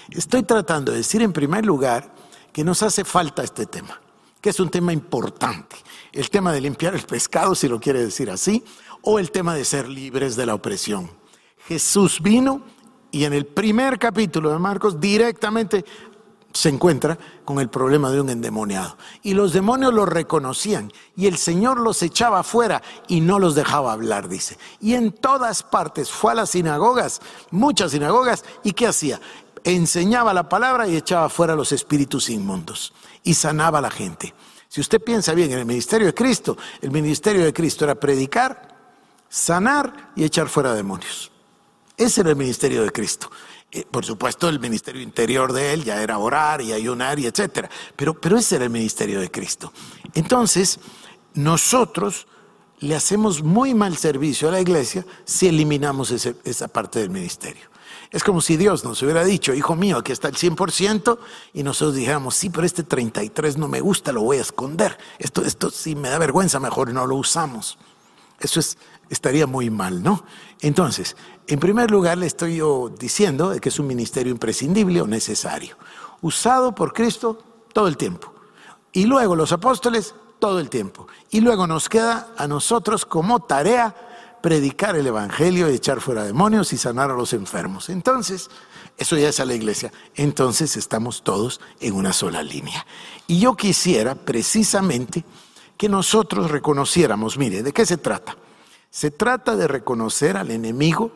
[0.09, 2.13] Estoy tratando de decir en primer lugar
[2.51, 4.01] que nos hace falta este tema
[4.45, 5.75] que es un tema importante.
[6.15, 8.63] El tema de limpiar el pescado, si lo quiere decir así,
[9.01, 11.11] o el tema de ser libres de la opresión.
[11.67, 12.61] Jesús vino
[13.11, 15.83] y en el primer capítulo de Marcos directamente
[16.53, 18.95] se encuentra con el problema de un endemoniado.
[19.23, 23.91] Y los demonios lo reconocían y el Señor los echaba afuera y no los dejaba
[23.91, 24.57] hablar, dice.
[24.79, 27.19] Y en todas partes fue a las sinagogas,
[27.51, 29.19] muchas sinagogas, y ¿qué hacía?
[29.65, 34.33] Enseñaba la palabra y echaba fuera los espíritus inmundos y sanaba a la gente.
[34.75, 38.75] Si usted piensa bien en el ministerio de Cristo, el ministerio de Cristo era predicar,
[39.29, 41.31] sanar y echar fuera demonios.
[41.95, 43.31] Ese era el ministerio de Cristo.
[43.71, 47.69] Eh, por supuesto, el ministerio interior de él ya era orar y ayunar y etcétera.
[47.95, 49.71] Pero, pero ese era el ministerio de Cristo.
[50.13, 50.77] Entonces,
[51.35, 52.27] nosotros
[52.79, 57.69] le hacemos muy mal servicio a la iglesia si eliminamos esa parte del ministerio.
[58.11, 61.17] Es como si Dios nos hubiera dicho, hijo mío, aquí está el 100%,
[61.53, 64.97] y nosotros dijéramos, sí, pero este 33 no me gusta, lo voy a esconder.
[65.19, 67.77] Esto, esto sí me da vergüenza, mejor no lo usamos.
[68.39, 68.77] Eso es,
[69.09, 70.23] estaría muy mal, ¿no?
[70.61, 71.15] Entonces,
[71.47, 75.77] en primer lugar, le estoy yo diciendo que es un ministerio imprescindible o necesario,
[76.21, 78.33] usado por Cristo todo el tiempo.
[78.91, 81.07] Y luego los apóstoles todo el tiempo.
[81.31, 83.95] Y luego nos queda a nosotros como tarea
[84.45, 87.89] predicar el Evangelio, echar fuera demonios y sanar a los enfermos.
[87.89, 88.51] Entonces,
[88.95, 89.91] eso ya es a la iglesia.
[90.13, 92.85] Entonces estamos todos en una sola línea.
[93.25, 95.25] Y yo quisiera precisamente
[95.75, 98.37] que nosotros reconociéramos, mire, ¿de qué se trata?
[98.91, 101.11] Se trata de reconocer al enemigo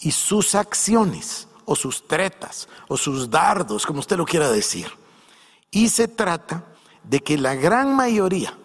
[0.00, 4.86] y sus acciones, o sus tretas, o sus dardos, como usted lo quiera decir.
[5.70, 6.64] Y se trata
[7.04, 8.56] de que la gran mayoría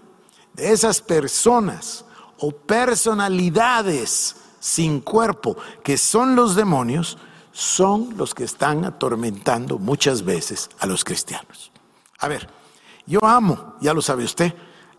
[0.54, 2.06] de esas personas
[2.46, 7.18] o personalidades sin cuerpo, que son los demonios,
[7.54, 11.72] son los que están atormentando muchas veces a los cristianos.
[12.20, 12.50] A ver,
[13.06, 14.54] yo amo, ya lo sabe usted,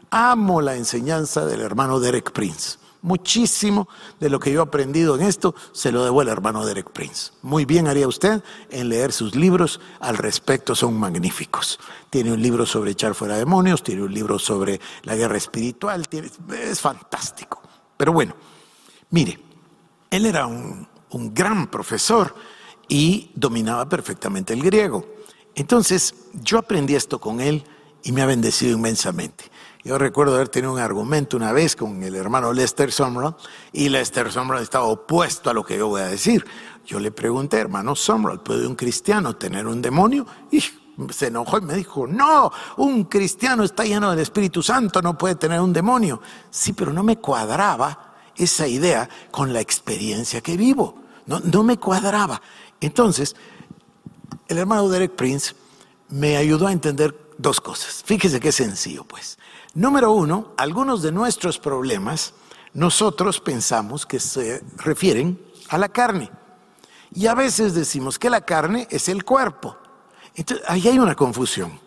[0.08, 2.78] amo la enseñanza del hermano Derek Prince.
[3.04, 3.86] Muchísimo
[4.18, 7.32] de lo que yo he aprendido en esto se lo debo al hermano Derek Prince.
[7.42, 11.78] Muy bien haría usted en leer sus libros al respecto, son magníficos.
[12.08, 16.08] Tiene un libro sobre echar fuera demonios, tiene un libro sobre la guerra espiritual,
[16.50, 17.60] es fantástico.
[17.98, 18.34] Pero bueno,
[19.10, 19.38] mire,
[20.08, 22.34] él era un, un gran profesor
[22.88, 25.04] y dominaba perfectamente el griego.
[25.54, 27.64] Entonces, yo aprendí esto con él
[28.02, 29.44] y me ha bendecido inmensamente.
[29.84, 33.36] Yo recuerdo haber tenido un argumento una vez con el hermano Lester Sumrall
[33.70, 36.42] y Lester Sumrall estaba opuesto a lo que yo voy a decir.
[36.86, 40.26] Yo le pregunté, hermano Sumrall, ¿puede un cristiano tener un demonio?
[40.50, 40.64] Y
[41.10, 45.34] se enojó y me dijo, no, un cristiano está lleno del Espíritu Santo, no puede
[45.34, 46.22] tener un demonio.
[46.50, 50.94] Sí, pero no me cuadraba esa idea con la experiencia que vivo.
[51.26, 52.40] No, no me cuadraba.
[52.80, 53.36] Entonces,
[54.48, 55.54] el hermano Derek Prince
[56.08, 58.02] me ayudó a entender dos cosas.
[58.02, 59.36] Fíjese qué sencillo, pues.
[59.74, 62.32] Número uno, algunos de nuestros problemas
[62.74, 66.30] nosotros pensamos que se refieren a la carne.
[67.12, 69.76] Y a veces decimos que la carne es el cuerpo.
[70.36, 71.80] Entonces, ahí hay una confusión.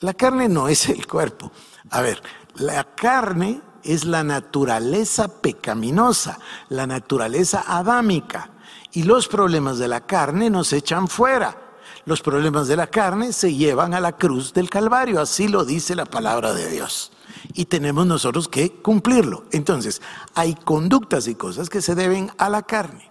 [0.00, 1.50] La carne no es el cuerpo.
[1.90, 2.22] A ver,
[2.56, 8.50] la carne es la naturaleza pecaminosa, la naturaleza adámica.
[8.92, 11.56] Y los problemas de la carne nos echan fuera.
[12.04, 15.94] Los problemas de la carne se llevan a la cruz del Calvario, así lo dice
[15.94, 17.12] la palabra de Dios
[17.54, 19.44] y tenemos nosotros que cumplirlo.
[19.52, 20.00] Entonces,
[20.34, 23.10] hay conductas y cosas que se deben a la carne,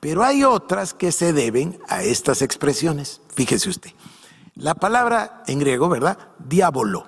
[0.00, 3.20] pero hay otras que se deben a estas expresiones.
[3.34, 3.90] Fíjese usted,
[4.54, 6.18] la palabra en griego, ¿verdad?
[6.38, 7.06] Diablo.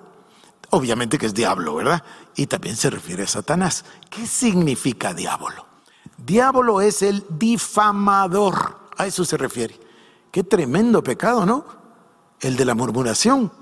[0.71, 2.03] Obviamente que es diablo, ¿verdad?
[2.35, 3.85] Y también se refiere a Satanás.
[4.11, 5.65] ¿Qué significa diablo?
[6.19, 8.89] Diablo es el difamador.
[8.97, 9.79] A eso se refiere.
[10.33, 11.65] Qué tremendo pecado, ¿no?
[12.41, 13.53] El de la murmuración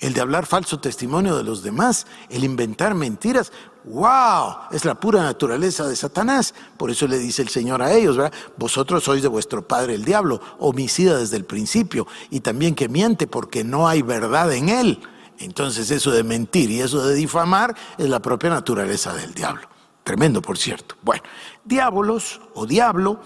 [0.00, 3.52] el de hablar falso testimonio de los demás, el inventar mentiras.
[3.84, 4.56] ¡Wow!
[4.72, 6.54] Es la pura naturaleza de Satanás.
[6.76, 8.36] Por eso le dice el Señor a ellos, ¿verdad?
[8.56, 13.26] Vosotros sois de vuestro padre el diablo, homicida desde el principio, y también que miente
[13.26, 15.00] porque no hay verdad en él.
[15.38, 19.68] Entonces eso de mentir y eso de difamar es la propia naturaleza del diablo.
[20.02, 20.96] Tremendo, por cierto.
[21.02, 21.22] Bueno,
[21.64, 23.20] diabolos o diablo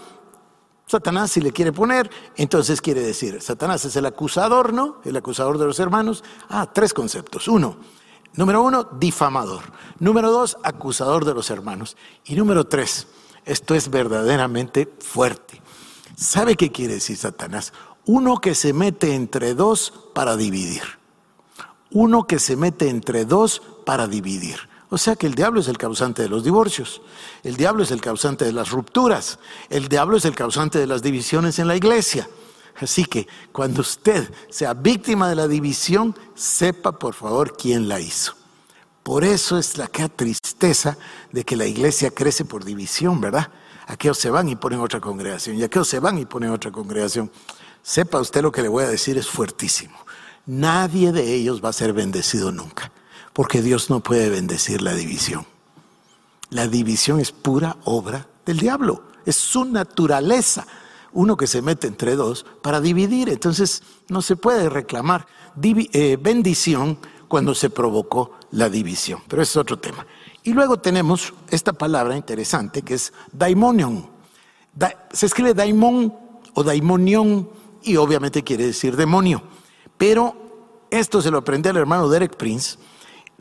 [0.91, 4.97] Satanás, si le quiere poner, entonces quiere decir, Satanás es el acusador, ¿no?
[5.05, 6.21] El acusador de los hermanos.
[6.49, 7.47] Ah, tres conceptos.
[7.47, 7.77] Uno,
[8.33, 9.63] número uno, difamador.
[9.99, 11.95] Número dos, acusador de los hermanos.
[12.25, 13.07] Y número tres,
[13.45, 15.61] esto es verdaderamente fuerte.
[16.17, 17.71] ¿Sabe qué quiere decir Satanás?
[18.05, 20.83] Uno que se mete entre dos para dividir.
[21.89, 24.70] Uno que se mete entre dos para dividir.
[24.93, 27.01] O sea que el diablo es el causante de los divorcios,
[27.43, 31.01] el diablo es el causante de las rupturas, el diablo es el causante de las
[31.01, 32.27] divisiones en la iglesia.
[32.75, 38.33] Así que cuando usted sea víctima de la división, sepa por favor quién la hizo.
[39.01, 40.97] Por eso es la que tristeza
[41.31, 43.49] de que la iglesia crece por división, ¿verdad?
[43.87, 47.31] Aquellos se van y ponen otra congregación, y aquellos se van y ponen otra congregación.
[47.81, 49.97] Sepa usted lo que le voy a decir es fuertísimo.
[50.47, 52.91] Nadie de ellos va a ser bendecido nunca
[53.33, 55.45] porque Dios no puede bendecir la división.
[56.49, 60.67] La división es pura obra del diablo, es su naturaleza.
[61.13, 65.27] Uno que se mete entre dos para dividir, entonces no se puede reclamar
[65.63, 70.05] eh, bendición cuando se provocó la división, pero es otro tema.
[70.43, 74.09] Y luego tenemos esta palabra interesante que es daimonion.
[75.11, 76.13] se escribe daimon
[76.53, 77.49] o daimonion
[77.83, 79.41] y obviamente quiere decir demonio,
[79.97, 80.35] pero
[80.89, 82.77] esto se lo aprende al hermano Derek Prince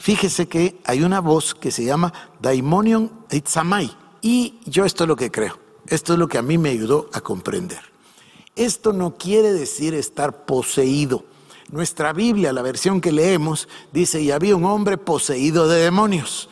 [0.00, 3.94] Fíjese que hay una voz que se llama Daimonion Itzamai.
[4.22, 5.58] Y yo esto es lo que creo.
[5.86, 7.80] Esto es lo que a mí me ayudó a comprender.
[8.56, 11.24] Esto no quiere decir estar poseído.
[11.70, 16.48] Nuestra Biblia, la versión que leemos, dice, y había un hombre poseído de demonios.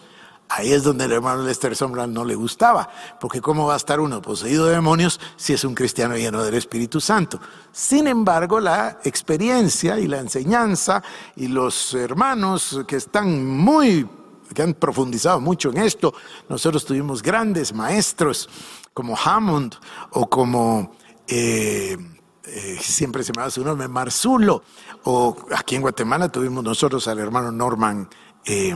[0.51, 2.89] Ahí es donde el hermano Lester Sombra no le gustaba,
[3.21, 6.55] porque ¿cómo va a estar uno poseído de demonios si es un cristiano lleno del
[6.55, 7.39] Espíritu Santo?
[7.71, 11.03] Sin embargo, la experiencia y la enseñanza
[11.37, 14.09] y los hermanos que están muy
[14.55, 16.15] que han profundizado mucho en esto.
[16.49, 18.49] Nosotros tuvimos grandes maestros
[18.95, 19.75] como Hammond
[20.13, 20.93] o como,
[21.27, 21.97] eh,
[22.45, 24.63] eh, siempre se me va su nombre, Marzulo,
[25.05, 28.09] o aquí en Guatemala tuvimos nosotros al hermano Norman,
[28.45, 28.75] eh,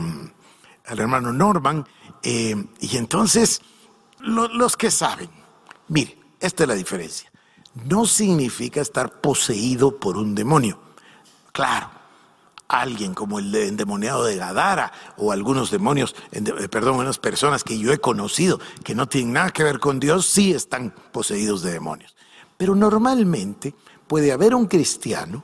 [0.85, 1.87] al hermano Norman,
[2.23, 3.61] y entonces
[4.19, 5.29] los que saben,
[5.89, 7.31] mire, esta es la diferencia.
[7.85, 10.79] No significa estar poseído por un demonio.
[11.51, 11.89] Claro,
[12.67, 17.91] alguien como el endemoniado de Gadara o algunos demonios, eh, perdón, unas personas que yo
[17.91, 22.15] he conocido que no tienen nada que ver con Dios, sí están poseídos de demonios.
[22.57, 23.75] Pero normalmente
[24.07, 25.43] puede haber un cristiano,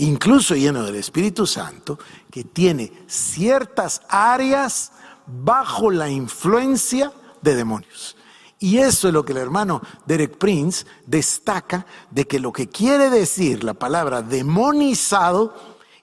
[0.00, 1.98] incluso lleno del Espíritu Santo,
[2.30, 4.92] que tiene ciertas áreas
[5.26, 8.16] bajo la influencia de demonios.
[8.58, 13.08] Y eso es lo que el hermano Derek Prince destaca de que lo que quiere
[13.08, 15.54] decir la palabra demonizado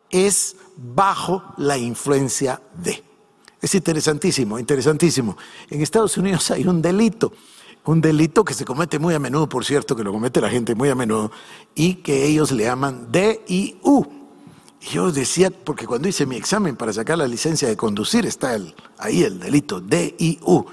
[0.09, 3.03] es bajo la influencia de.
[3.61, 5.37] Es interesantísimo, interesantísimo.
[5.69, 7.31] En Estados Unidos hay un delito,
[7.87, 10.75] un delito que se comete muy a menudo, por cierto, que lo comete la gente
[10.75, 11.31] muy a menudo,
[11.73, 14.05] y que ellos le llaman DIU.
[14.81, 18.57] Yo decía, porque cuando hice mi examen para sacar la licencia de conducir, está
[18.97, 20.65] ahí el delito, DIU.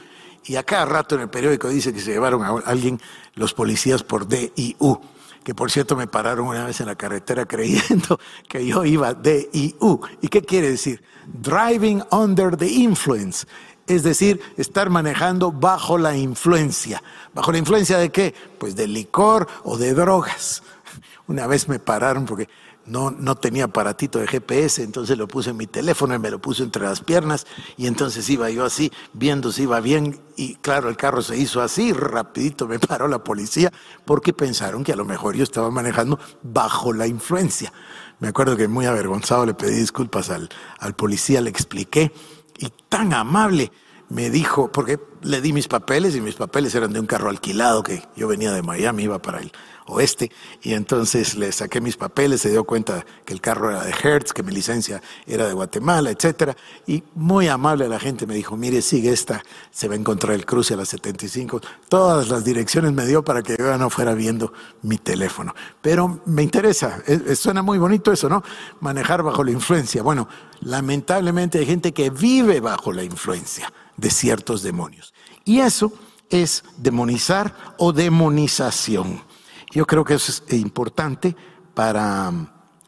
[0.46, 3.00] Y a cada rato en el periódico dice que se llevaron a alguien
[3.34, 5.00] los policías por DIU,
[5.42, 10.00] que por cierto me pararon una vez en la carretera creyendo que yo iba DIU.
[10.20, 11.02] ¿Y qué quiere decir?
[11.26, 13.46] Driving under the influence.
[13.86, 17.02] Es decir, estar manejando bajo la influencia.
[17.34, 18.34] ¿Bajo la influencia de qué?
[18.58, 20.62] Pues de licor o de drogas.
[21.26, 22.48] Una vez me pararon porque
[22.86, 26.38] no, no tenía aparatito de GPS, entonces lo puse en mi teléfono y me lo
[26.38, 30.88] puse entre las piernas y entonces iba yo así, viendo si iba bien y claro,
[30.88, 33.72] el carro se hizo así, rapidito me paró la policía
[34.04, 37.72] porque pensaron que a lo mejor yo estaba manejando bajo la influencia.
[38.20, 42.12] Me acuerdo que muy avergonzado le pedí disculpas al, al policía, le expliqué
[42.58, 43.70] y tan amable
[44.14, 47.82] me dijo, porque le di mis papeles y mis papeles eran de un carro alquilado
[47.82, 49.50] que yo venía de Miami, iba para el
[49.86, 50.30] oeste,
[50.62, 54.32] y entonces le saqué mis papeles, se dio cuenta que el carro era de Hertz,
[54.32, 58.82] que mi licencia era de Guatemala, etcétera, y muy amable la gente me dijo, mire,
[58.82, 63.06] sigue esta, se va a encontrar el cruce a las 75, todas las direcciones me
[63.06, 67.02] dio para que yo no fuera viendo mi teléfono, pero me interesa,
[67.34, 68.44] suena muy bonito eso, ¿no?
[68.78, 70.28] Manejar bajo la influencia, bueno,
[70.60, 75.92] lamentablemente hay gente que vive bajo la influencia de ciertos demonios, y eso
[76.30, 79.22] es demonizar o demonización.
[79.70, 81.36] Yo creo que eso es importante
[81.74, 82.32] para,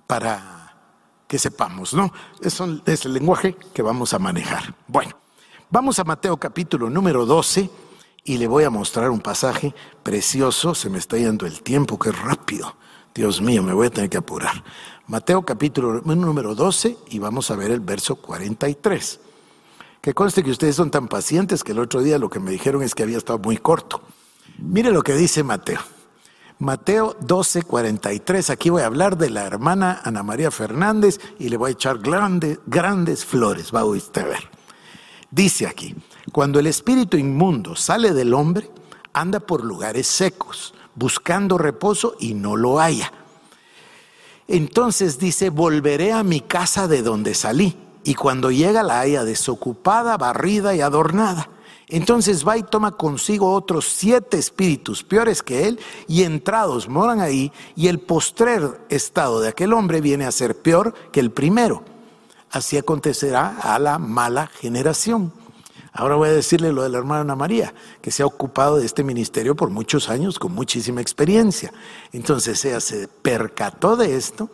[0.07, 0.57] para
[1.27, 2.13] que sepamos, ¿no?
[2.41, 2.61] Es,
[3.05, 4.75] el lenguaje que vamos a manejar.
[4.87, 5.17] Bueno,
[5.71, 7.71] vamos a Mateo capítulo número 12
[8.25, 10.75] y le voy a mostrar un pasaje precioso.
[10.75, 12.77] Se me está yendo el tiempo, qué rápido.
[13.15, 14.63] Dios mío, me voy a tener que apurar.
[15.09, 19.21] Mateo capítulo número 12 y vamos a ver el verso 43.
[20.07, 22.81] Que conste que ustedes son tan pacientes que el otro día lo que me dijeron
[22.85, 24.03] es que había estado muy corto.
[24.57, 25.81] Mire lo que dice Mateo.
[26.61, 28.51] Mateo 12, 43.
[28.51, 31.99] Aquí voy a hablar de la hermana Ana María Fernández y le voy a echar
[31.99, 33.75] grandes, grandes flores.
[33.75, 34.49] Va a usted ver.
[35.33, 35.97] Dice aquí,
[36.31, 38.71] cuando el espíritu inmundo sale del hombre,
[39.13, 43.13] anda por lugares secos, buscando reposo y no lo haya.
[44.47, 50.17] Entonces dice, volveré a mi casa de donde salí, y cuando llega la haya desocupada,
[50.17, 51.51] barrida y adornada.
[51.89, 57.53] Entonces va y toma consigo otros siete espíritus peores que él y entrados moran ahí
[57.75, 61.83] y el postrer estado de aquel hombre viene a ser peor que el primero.
[62.53, 65.33] Así acontecerá a la mala generación.
[65.93, 68.87] Ahora voy a decirle lo de la hermana Ana María, que se ha ocupado de
[68.87, 71.73] este ministerio por muchos años con muchísima experiencia.
[72.13, 74.49] Entonces ella se percató de esto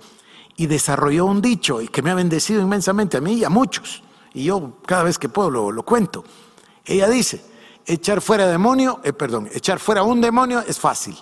[0.56, 4.02] y desarrolló un dicho que me ha bendecido inmensamente a mí y a muchos.
[4.34, 6.24] Y yo cada vez que puedo lo, lo cuento.
[6.84, 7.44] Ella dice,
[7.86, 11.16] echar fuera demonio, eh, perdón, echar fuera un demonio es fácil.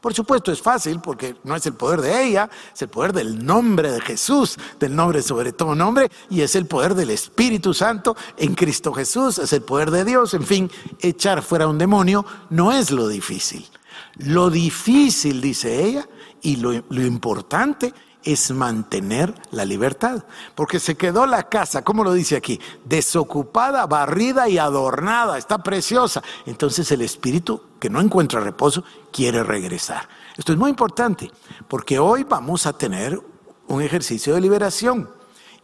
[0.00, 3.44] Por supuesto es fácil porque no es el poder de ella, es el poder del
[3.44, 8.16] nombre de Jesús, del nombre sobre todo nombre, y es el poder del Espíritu Santo
[8.36, 10.34] en Cristo Jesús, es el poder de Dios.
[10.34, 13.66] En fin, echar fuera un demonio no es lo difícil.
[14.18, 16.08] Lo difícil, dice ella,
[16.42, 17.92] y lo, lo importante
[18.24, 20.24] es mantener la libertad.
[20.54, 22.60] Porque se quedó la casa, ¿cómo lo dice aquí?
[22.84, 26.22] Desocupada, barrida y adornada, está preciosa.
[26.46, 30.08] Entonces el espíritu que no encuentra reposo quiere regresar.
[30.36, 31.30] Esto es muy importante,
[31.66, 33.20] porque hoy vamos a tener
[33.66, 35.10] un ejercicio de liberación.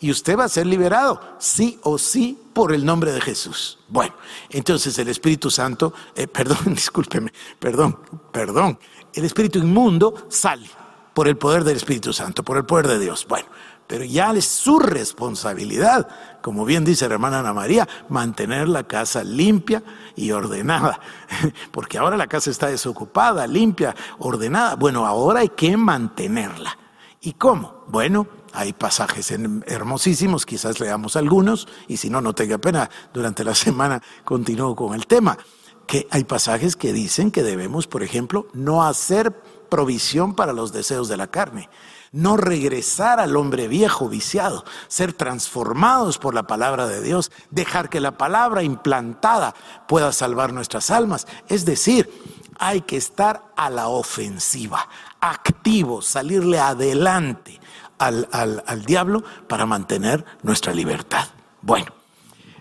[0.01, 3.79] Y usted va a ser liberado, sí o sí, por el nombre de Jesús.
[3.89, 4.15] Bueno,
[4.51, 7.99] entonces el Espíritu Santo, eh, perdón, discúlpeme, perdón,
[8.31, 8.79] perdón,
[9.15, 10.69] el Espíritu inmundo sale
[11.15, 13.27] por el poder del Espíritu Santo, por el poder de Dios.
[13.29, 13.47] Bueno,
[13.87, 16.09] pero ya es su responsabilidad,
[16.43, 19.83] como bien dice la hermana Ana María, mantener la casa limpia
[20.17, 21.01] y ordenada,
[21.71, 24.77] porque ahora la casa está desocupada, limpia, ordenada.
[24.77, 26.77] Bueno, ahora hay que mantenerla.
[27.21, 27.85] ¿Y cómo?
[27.89, 33.55] Bueno, hay pasajes hermosísimos, quizás leamos algunos, y si no, no tenga pena, durante la
[33.55, 35.39] semana continúo con el tema,
[35.87, 39.35] que hay pasajes que dicen que debemos, por ejemplo, no hacer
[39.69, 41.69] provisión para los deseos de la carne
[42.15, 47.99] no regresar al hombre viejo viciado, ser transformados por la palabra de Dios, dejar que
[47.99, 49.53] la palabra implantada
[49.89, 51.27] pueda salvar nuestras almas.
[51.49, 52.09] Es decir,
[52.57, 54.89] hay que estar a la ofensiva,
[55.21, 57.61] activo, salirle adelante
[57.99, 61.27] al, al diablo para mantener nuestra libertad.
[61.63, 61.93] Bueno,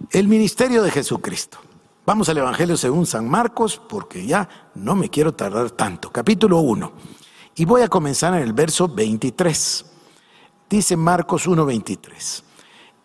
[0.09, 1.59] el ministerio de Jesucristo.
[2.05, 6.11] Vamos al Evangelio según San Marcos, porque ya no me quiero tardar tanto.
[6.11, 6.91] Capítulo 1.
[7.55, 9.85] Y voy a comenzar en el verso 23.
[10.69, 12.43] Dice Marcos 1:23.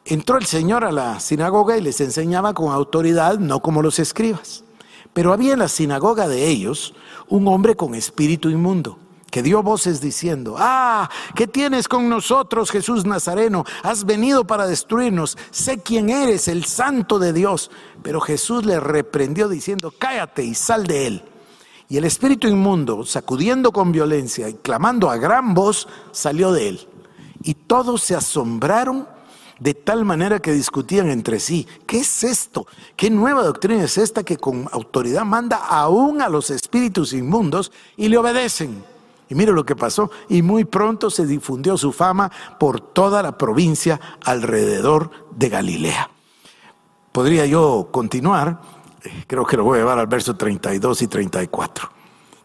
[0.05, 4.65] Entró el Señor a la sinagoga y les enseñaba con autoridad, no como los escribas.
[5.13, 6.93] Pero había en la sinagoga de ellos
[7.29, 8.99] un hombre con espíritu inmundo,
[9.31, 13.65] que dio voces diciendo, ah, ¿qué tienes con nosotros, Jesús Nazareno?
[13.83, 15.37] Has venido para destruirnos.
[15.51, 17.71] Sé quién eres, el santo de Dios.
[18.03, 21.25] Pero Jesús le reprendió diciendo, cállate y sal de él.
[21.91, 26.89] Y el espíritu inmundo, sacudiendo con violencia y clamando a gran voz, salió de él.
[27.43, 29.07] Y todos se asombraron
[29.59, 32.67] de tal manera que discutían entre sí, ¿qué es esto?
[32.97, 38.09] ¿Qué nueva doctrina es esta que con autoridad manda aún a los espíritus inmundos y
[38.09, 38.85] le obedecen?
[39.29, 43.37] Y mire lo que pasó, y muy pronto se difundió su fama por toda la
[43.37, 46.11] provincia alrededor de Galilea.
[47.13, 48.61] Podría yo continuar,
[49.27, 51.91] creo que lo voy a llevar al verso 32 y 34.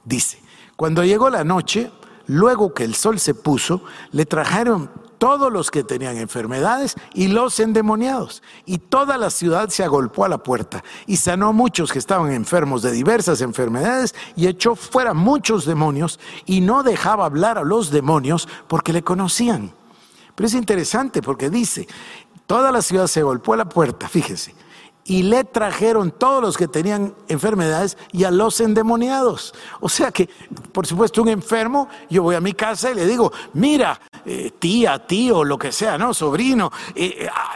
[0.04, 0.42] Dice,
[0.76, 1.92] cuando llegó la noche,
[2.28, 4.90] luego que el sol se puso, le trajeron
[5.24, 8.44] todos los que tenían enfermedades y los endemoniados.
[8.66, 12.82] Y toda la ciudad se agolpó a la puerta y sanó muchos que estaban enfermos
[12.82, 18.50] de diversas enfermedades y echó fuera muchos demonios y no dejaba hablar a los demonios
[18.68, 19.72] porque le conocían.
[20.36, 21.88] Pero es interesante porque dice,
[22.46, 24.54] toda la ciudad se agolpó a la puerta, fíjese,
[25.06, 29.54] y le trajeron todos los que tenían enfermedades y a los endemoniados.
[29.80, 30.30] O sea que,
[30.74, 35.06] por supuesto, un enfermo, yo voy a mi casa y le digo, mira, eh, tía,
[35.06, 36.14] tío, lo que sea, ¿no?
[36.14, 37.56] Sobrino, eh, eh, ah,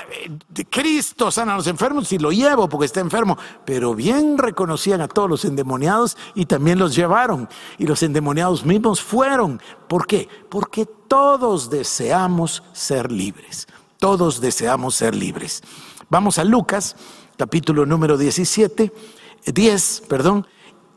[0.70, 3.38] Cristo sana a los enfermos y lo llevo porque está enfermo.
[3.66, 7.50] Pero bien reconocían a todos los endemoniados y también los llevaron.
[7.78, 9.62] Y los endemoniados mismos fueron.
[9.88, 10.28] ¿Por qué?
[10.50, 13.68] Porque todos deseamos ser libres.
[14.00, 15.64] Todos deseamos ser libres.
[16.10, 16.96] Vamos a Lucas
[17.38, 18.92] capítulo número 17,
[19.46, 20.48] 10, perdón,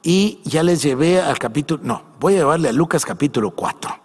[0.02, 4.00] y ya les llevé al capítulo, no, voy a llevarle a Lucas capítulo 4,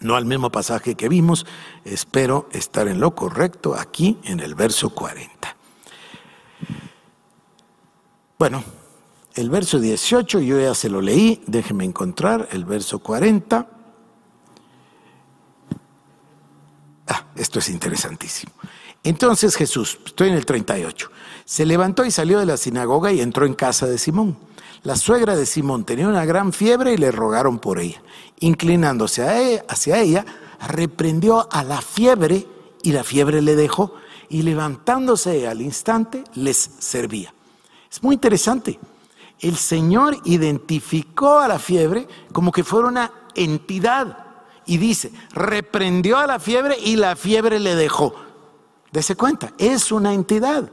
[0.00, 1.46] no al mismo pasaje que vimos,
[1.84, 5.56] espero estar en lo correcto aquí en el verso 40.
[8.38, 8.64] Bueno,
[9.34, 13.68] el verso 18 yo ya se lo leí, déjenme encontrar el verso 40.
[17.08, 18.52] Ah, esto es interesantísimo.
[19.02, 21.10] Entonces Jesús, estoy en el 38,
[21.44, 24.38] se levantó y salió de la sinagoga y entró en casa de Simón.
[24.84, 28.02] La suegra de Simón tenía una gran fiebre y le rogaron por ella.
[28.40, 29.22] Inclinándose
[29.54, 30.26] e, hacia ella,
[30.68, 32.46] reprendió a la fiebre
[32.82, 33.94] y la fiebre le dejó
[34.28, 37.32] y levantándose al instante les servía.
[37.90, 38.78] Es muy interesante.
[39.40, 44.18] El Señor identificó a la fiebre como que fuera una entidad
[44.66, 48.14] y dice, reprendió a la fiebre y la fiebre le dejó.
[48.92, 50.70] Dese cuenta, es una entidad.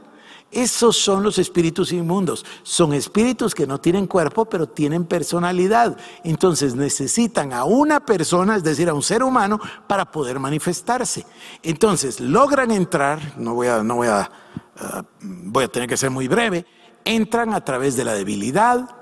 [0.52, 2.44] Esos son los espíritus inmundos.
[2.62, 5.96] Son espíritus que no tienen cuerpo, pero tienen personalidad.
[6.24, 11.24] Entonces necesitan a una persona, es decir, a un ser humano, para poder manifestarse.
[11.62, 14.30] Entonces logran entrar, no voy a, no voy a,
[14.78, 16.66] uh, voy a tener que ser muy breve,
[17.06, 18.94] entran a través de la debilidad,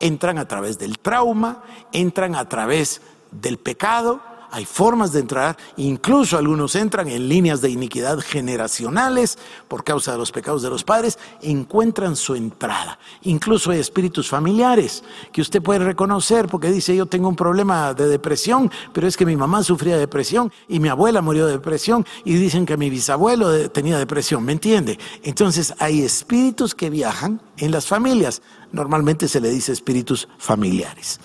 [0.00, 4.20] entran a través del trauma, entran a través del pecado,
[4.50, 9.38] hay formas de entrar, incluso algunos entran en líneas de iniquidad generacionales
[9.68, 12.98] por causa de los pecados de los padres, encuentran su entrada.
[13.22, 18.08] Incluso hay espíritus familiares que usted puede reconocer porque dice yo tengo un problema de
[18.08, 22.04] depresión, pero es que mi mamá sufría de depresión y mi abuela murió de depresión
[22.24, 24.98] y dicen que mi bisabuelo tenía depresión, ¿me entiende?
[25.22, 28.42] Entonces hay espíritus que viajan en las familias,
[28.72, 31.20] normalmente se le dice espíritus familiares.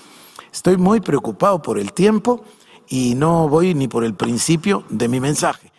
[0.52, 2.46] Estoy muy preocupado por el tiempo
[2.88, 5.72] y no voy ni por el principio de mi mensaje,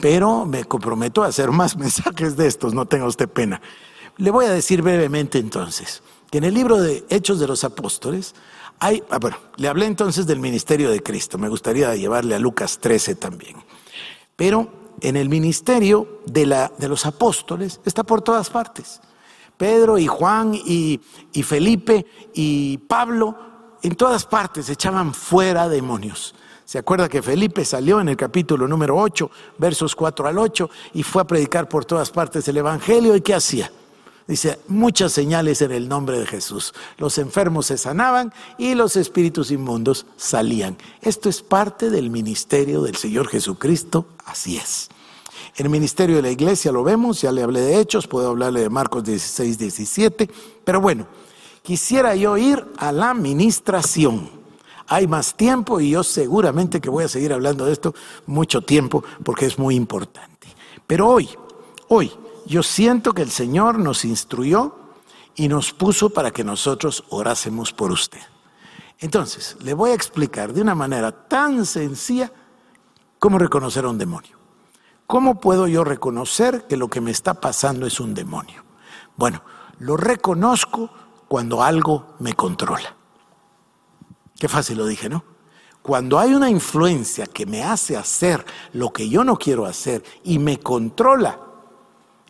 [0.00, 3.60] pero me comprometo a hacer más mensajes de estos, no tenga usted pena.
[4.16, 8.34] Le voy a decir brevemente entonces que en el libro de Hechos de los Apóstoles
[8.80, 12.78] hay, ah, bueno, le hablé entonces del ministerio de Cristo, me gustaría llevarle a Lucas
[12.80, 13.56] 13 también.
[14.36, 19.00] Pero en el ministerio de, la, de los apóstoles está por todas partes.
[19.56, 21.00] Pedro y Juan y,
[21.32, 23.36] y Felipe y Pablo
[23.82, 26.34] en todas partes echaban fuera demonios.
[26.64, 31.02] ¿Se acuerda que Felipe salió en el capítulo número 8, versos 4 al 8, y
[31.02, 33.14] fue a predicar por todas partes el Evangelio?
[33.14, 33.70] ¿Y qué hacía?
[34.26, 36.72] Dice, muchas señales en el nombre de Jesús.
[36.96, 40.78] Los enfermos se sanaban y los espíritus inmundos salían.
[41.02, 44.88] Esto es parte del ministerio del Señor Jesucristo, así es.
[45.56, 48.70] El ministerio de la iglesia lo vemos, ya le hablé de Hechos, puedo hablarle de
[48.70, 50.30] Marcos 16, 17,
[50.64, 51.06] pero bueno,
[51.62, 54.43] quisiera yo ir a la administración.
[54.88, 57.94] Hay más tiempo y yo seguramente que voy a seguir hablando de esto
[58.26, 60.48] mucho tiempo porque es muy importante.
[60.86, 61.28] Pero hoy,
[61.88, 62.12] hoy,
[62.46, 64.76] yo siento que el Señor nos instruyó
[65.34, 68.20] y nos puso para que nosotros orásemos por usted.
[68.98, 72.30] Entonces, le voy a explicar de una manera tan sencilla
[73.18, 74.36] cómo reconocer a un demonio.
[75.06, 78.62] ¿Cómo puedo yo reconocer que lo que me está pasando es un demonio?
[79.16, 79.42] Bueno,
[79.78, 80.90] lo reconozco
[81.28, 82.96] cuando algo me controla.
[84.38, 85.24] Qué fácil lo dije, ¿no?
[85.82, 90.38] Cuando hay una influencia que me hace hacer lo que yo no quiero hacer y
[90.38, 91.40] me controla,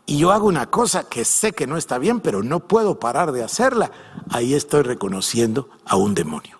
[0.07, 3.33] y yo hago una cosa que sé que no está bien, pero no puedo parar
[3.33, 3.91] de hacerla,
[4.29, 6.59] ahí estoy reconociendo a un demonio.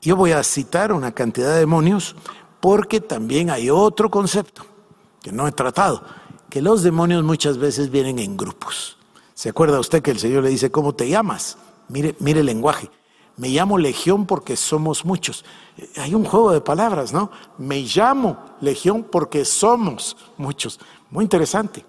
[0.00, 2.16] Yo voy a citar una cantidad de demonios
[2.60, 4.64] porque también hay otro concepto
[5.22, 6.02] que no he tratado,
[6.50, 8.98] que los demonios muchas veces vienen en grupos.
[9.34, 11.58] ¿Se acuerda usted que el Señor le dice, ¿cómo te llamas?
[11.88, 12.90] Mire, mire el lenguaje.
[13.36, 15.44] Me llamo Legión porque somos muchos.
[15.96, 17.30] Hay un juego de palabras, ¿no?
[17.58, 20.78] Me llamo Legión porque somos muchos.
[21.10, 21.84] Muy interesante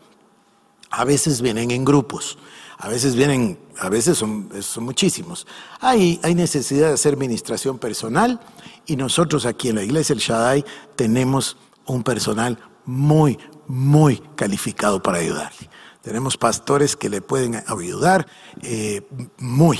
[0.96, 2.38] a veces vienen en grupos,
[2.78, 5.46] a veces vienen, a veces son, muchísimos.
[5.82, 8.40] Hay, necesidad de hacer administración personal
[8.86, 10.66] y nosotros aquí en la iglesia El Shaddai
[10.96, 13.38] tenemos un personal muy,
[13.68, 15.70] muy calificado para ayudarle.
[16.02, 18.28] Tenemos pastores que le pueden ayudar
[18.62, 19.02] eh,
[19.38, 19.80] muy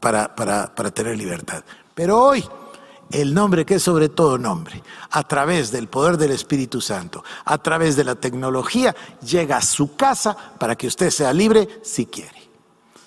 [0.00, 1.62] para, para, para tener libertad.
[1.94, 2.44] Pero hoy
[3.10, 7.58] el nombre que es sobre todo nombre, a través del poder del Espíritu Santo, a
[7.58, 12.36] través de la tecnología, llega a su casa para que usted sea libre si quiere.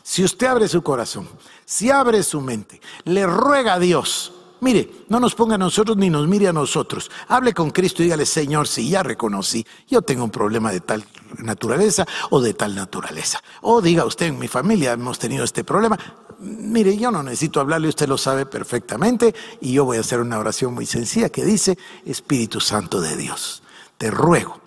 [0.01, 1.29] Si usted abre su corazón,
[1.65, 6.09] si abre su mente, le ruega a Dios, mire, no nos ponga a nosotros ni
[6.09, 7.11] nos mire a nosotros.
[7.27, 11.03] Hable con Cristo y dígale, Señor, si ya reconocí, yo tengo un problema de tal
[11.39, 13.43] naturaleza o de tal naturaleza.
[13.61, 15.97] O diga usted, en mi familia hemos tenido este problema
[16.41, 20.39] mire, yo no necesito hablarle, usted lo sabe perfectamente, y yo voy a hacer una
[20.39, 23.63] oración muy sencilla que dice, Espíritu Santo de Dios,
[23.97, 24.59] te ruego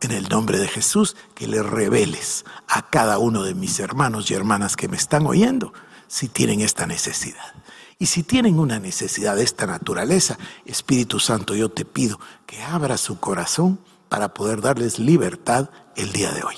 [0.00, 4.34] en el nombre de Jesús que le reveles a cada uno de mis hermanos y
[4.34, 5.72] hermanas que me están oyendo
[6.06, 7.52] si tienen esta necesidad.
[8.00, 12.96] Y si tienen una necesidad de esta naturaleza, Espíritu Santo, yo te pido que abra
[12.96, 16.54] su corazón para poder darles libertad el día de hoy.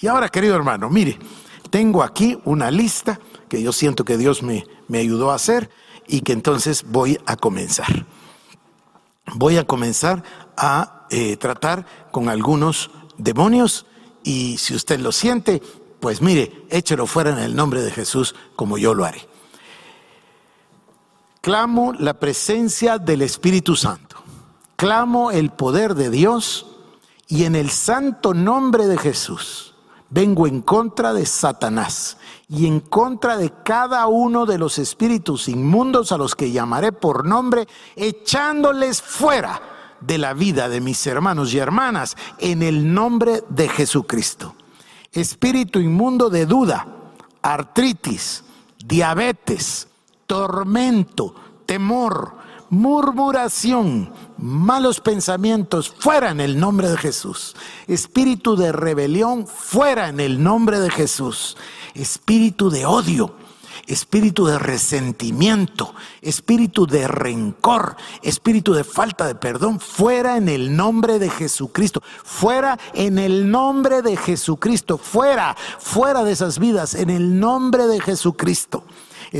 [0.00, 1.18] Y ahora, querido hermano, mire,
[1.68, 5.68] tengo aquí una lista que yo siento que Dios me, me ayudó a hacer
[6.08, 8.06] y que entonces voy a comenzar.
[9.34, 10.22] Voy a comenzar
[10.56, 13.84] a eh, tratar con algunos demonios
[14.22, 15.62] y si usted lo siente,
[16.00, 19.35] pues mire, échelo fuera en el nombre de Jesús como yo lo haré.
[21.46, 24.16] Clamo la presencia del Espíritu Santo.
[24.74, 26.66] Clamo el poder de Dios
[27.28, 29.72] y en el santo nombre de Jesús
[30.10, 32.16] vengo en contra de Satanás
[32.48, 37.24] y en contra de cada uno de los espíritus inmundos a los que llamaré por
[37.24, 39.62] nombre, echándoles fuera
[40.00, 44.56] de la vida de mis hermanos y hermanas en el nombre de Jesucristo.
[45.12, 46.88] Espíritu inmundo de duda,
[47.40, 48.42] artritis,
[48.84, 49.86] diabetes,
[50.26, 51.34] tormento,
[51.66, 52.36] temor,
[52.70, 57.54] murmuración, malos pensamientos, fuera en el nombre de Jesús.
[57.86, 61.56] Espíritu de rebelión, fuera en el nombre de Jesús.
[61.94, 63.34] Espíritu de odio,
[63.86, 71.18] espíritu de resentimiento, espíritu de rencor, espíritu de falta de perdón, fuera en el nombre
[71.18, 77.38] de Jesucristo, fuera en el nombre de Jesucristo, fuera, fuera de esas vidas, en el
[77.38, 78.84] nombre de Jesucristo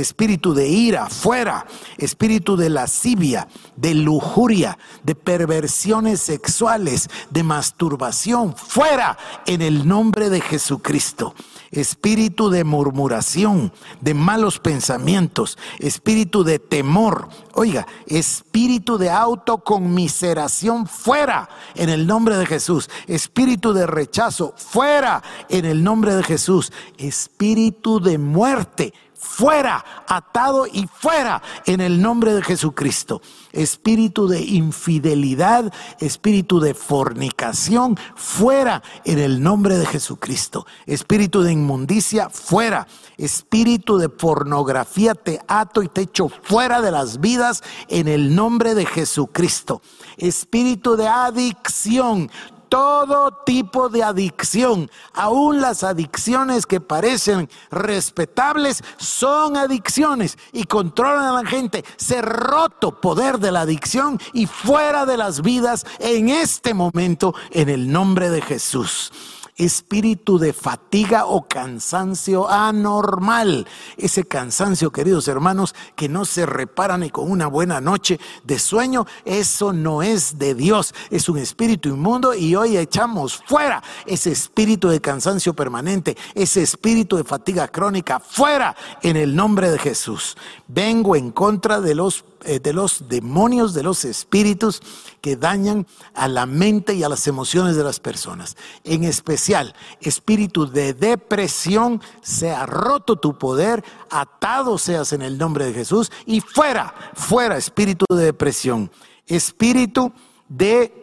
[0.01, 1.65] espíritu de ira, fuera,
[1.97, 10.41] espíritu de lascivia, de lujuria, de perversiones sexuales, de masturbación, fuera en el nombre de
[10.41, 11.33] Jesucristo.
[11.69, 21.89] Espíritu de murmuración, de malos pensamientos, espíritu de temor, oiga, espíritu de autoconmiseración, fuera en
[21.89, 22.89] el nombre de Jesús.
[23.07, 26.71] Espíritu de rechazo, fuera en el nombre de Jesús.
[26.97, 33.21] Espíritu de muerte, fuera, atado y fuera en el nombre de Jesucristo.
[33.51, 40.65] Espíritu de infidelidad, espíritu de fornicación, fuera en el nombre de Jesucristo.
[40.85, 42.87] Espíritu de inmundicia, fuera.
[43.17, 48.75] Espíritu de pornografía, te ato y te echo fuera de las vidas en el nombre
[48.75, 49.81] de Jesucristo.
[50.17, 52.29] Espíritu de adicción,
[52.69, 61.41] todo tipo de adicción, aún las adicciones que parecen respetables, son adicciones y controlan a
[61.41, 61.83] la gente.
[61.97, 67.69] Se roto poder de la adicción y fuera de las vidas en este momento en
[67.69, 69.11] el nombre de Jesús
[69.57, 73.67] espíritu de fatiga o cansancio anormal.
[73.97, 79.05] Ese cansancio, queridos hermanos, que no se repara ni con una buena noche de sueño,
[79.25, 84.87] eso no es de Dios, es un espíritu inmundo y hoy echamos fuera ese espíritu
[84.89, 90.37] de cansancio permanente, ese espíritu de fatiga crónica, fuera en el nombre de Jesús.
[90.67, 94.81] Vengo en contra de los eh, de los demonios, de los espíritus
[95.21, 98.55] que dañan a la mente y a las emociones de las personas.
[98.83, 105.73] En especial, espíritu de depresión, sea roto tu poder, atado seas en el nombre de
[105.73, 108.91] Jesús y fuera, fuera espíritu de depresión.
[109.25, 110.11] Espíritu
[110.47, 110.93] de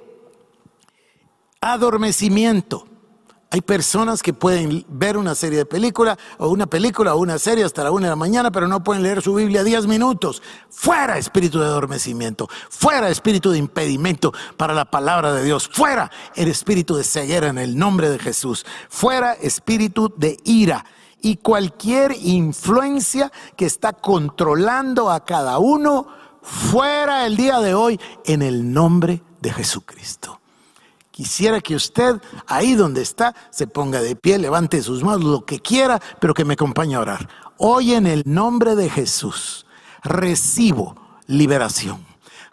[1.61, 2.87] adormecimiento
[3.55, 7.62] hay personas que pueden ver una serie de películas o una película o una serie
[7.62, 10.42] hasta la una de la mañana, pero no pueden leer su Biblia 10 minutos.
[10.68, 16.48] Fuera espíritu de adormecimiento, fuera espíritu de impedimento para la palabra de Dios, fuera el
[16.48, 20.84] espíritu de ceguera en el nombre de Jesús, fuera espíritu de ira
[21.22, 26.09] y cualquier influencia que está controlando a cada uno,
[26.42, 30.40] fuera el día de hoy en el nombre de Jesucristo.
[31.15, 35.61] Quisiera que usted, ahí donde está, se ponga de pie, levante sus manos, lo que
[35.61, 37.29] quiera, pero que me acompañe a orar.
[37.57, 39.65] Hoy en el nombre de Jesús
[40.03, 40.97] recibo
[41.29, 42.05] liberación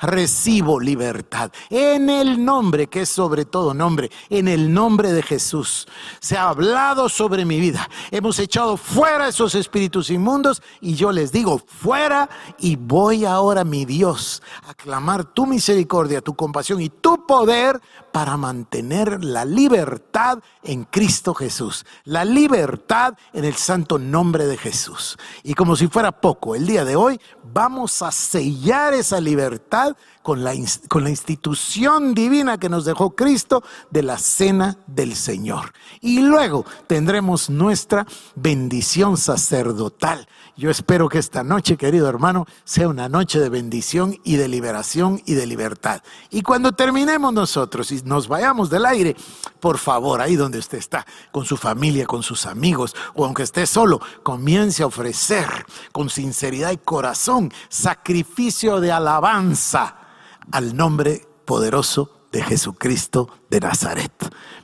[0.02, 1.52] recibo libertad.
[1.70, 5.88] En el nombre, que es sobre todo nombre, en el nombre de Jesús.
[6.20, 7.88] Se ha hablado sobre mi vida.
[8.10, 13.86] Hemos echado fuera esos espíritus inmundos y yo les digo, fuera y voy ahora, mi
[13.86, 17.80] Dios, a clamar tu misericordia, tu compasión y tu poder
[18.12, 21.86] para mantener la libertad en Cristo Jesús.
[22.04, 25.18] La libertad en el santo nombre de Jesús.
[25.44, 30.44] Y como si fuera poco, el día de hoy vamos a sellar esa libertad con
[30.44, 35.74] la, institución divina que nos dejó Cristo de la cena del Señor.
[36.00, 38.06] Y luego tendremos nuestra
[38.36, 40.28] bendición sacerdotal.
[40.62, 45.20] Yo espero que esta noche, querido hermano, sea una noche de bendición y de liberación
[45.26, 46.04] y de libertad.
[46.30, 49.16] Y cuando terminemos nosotros y nos vayamos del aire,
[49.60, 53.66] por favor, ahí donde usted está, con su familia, con sus amigos, o aunque esté
[53.66, 55.48] solo, comience a ofrecer
[55.92, 59.96] con sinceridad y corazón sacrificio de alabanza
[60.52, 64.12] al nombre poderoso de Jesucristo de Nazaret.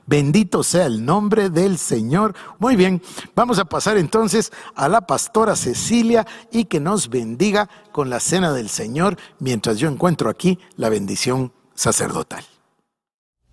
[0.06, 2.34] Bendito sea el nombre del Señor.
[2.60, 3.02] Muy bien,
[3.36, 8.54] vamos a pasar entonces a la pastora Cecilia y que nos bendiga con la cena
[8.54, 12.46] del Señor mientras yo encuentro aquí la bendición sacerdotal.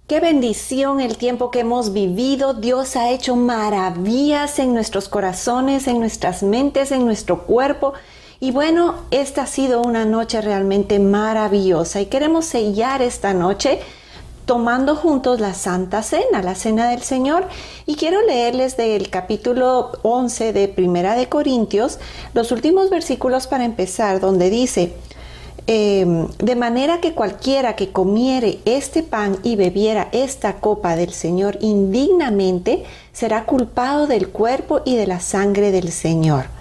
[0.06, 2.52] Qué bendición el tiempo que hemos vivido.
[2.52, 7.94] Dios ha hecho maravillas en nuestros corazones, en nuestras mentes, en nuestro cuerpo.
[8.38, 13.80] Y bueno, esta ha sido una noche realmente maravillosa y queremos sellar esta noche
[14.46, 17.46] tomando juntos la Santa Cena, la Cena del Señor.
[17.86, 21.98] Y quiero leerles del capítulo 11 de Primera de Corintios
[22.34, 24.92] los últimos versículos para empezar, donde dice,
[25.66, 31.58] em, de manera que cualquiera que comiere este pan y bebiera esta copa del Señor
[31.60, 36.53] indignamente, será culpado del cuerpo y de la sangre del Señor.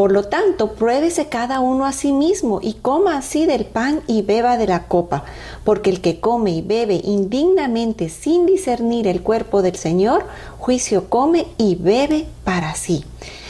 [0.00, 4.22] Por lo tanto, pruébese cada uno a sí mismo y coma así del pan y
[4.22, 5.24] beba de la copa,
[5.62, 10.24] porque el que come y bebe indignamente sin discernir el cuerpo del Señor,
[10.58, 13.04] juicio come y bebe para sí.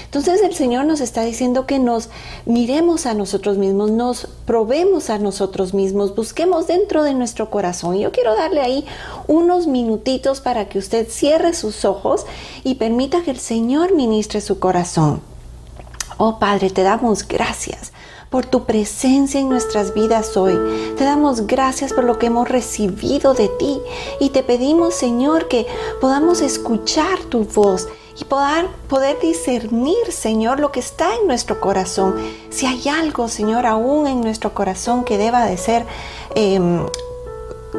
[0.07, 2.09] Entonces el Señor nos está diciendo que nos
[2.47, 7.97] miremos a nosotros mismos, nos probemos a nosotros mismos, busquemos dentro de nuestro corazón.
[7.97, 8.85] Yo quiero darle ahí
[9.29, 12.27] unos minutitos para que usted cierre sus ojos
[12.65, 15.30] y permita que el Señor ministre su corazón.
[16.23, 17.95] Oh Padre, te damos gracias
[18.29, 20.53] por tu presencia en nuestras vidas hoy.
[20.99, 23.81] Te damos gracias por lo que hemos recibido de ti
[24.21, 25.67] y te pedimos, Señor, que
[25.99, 27.89] podamos escuchar tu voz
[28.21, 32.17] y poder, poder discernir, Señor, lo que está en nuestro corazón.
[32.51, 35.87] Si hay algo, Señor, aún en nuestro corazón que deba de ser
[36.35, 36.85] em,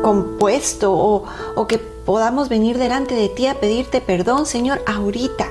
[0.02, 1.26] compuesto o,
[1.56, 5.47] o que podamos venir delante de ti a pedirte perdón, Señor, ahorita.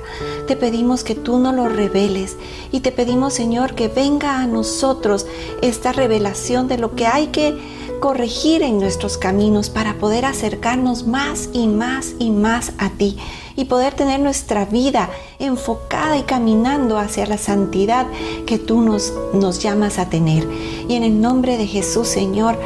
[0.46, 2.36] Te pedimos que tú nos lo reveles
[2.70, 5.24] y te pedimos, Señor, que venga a nosotros
[5.62, 7.58] esta revelación de lo que hay que
[7.98, 13.16] corregir en nuestros caminos para poder acercarnos más y más y más a ti
[13.57, 18.07] y poder tener nuestra vida enfocada y caminando hacia la santidad
[18.46, 20.46] que tú nos, nos llamas a tener.
[20.88, 22.59] Y en el nombre de Jesús, Señor,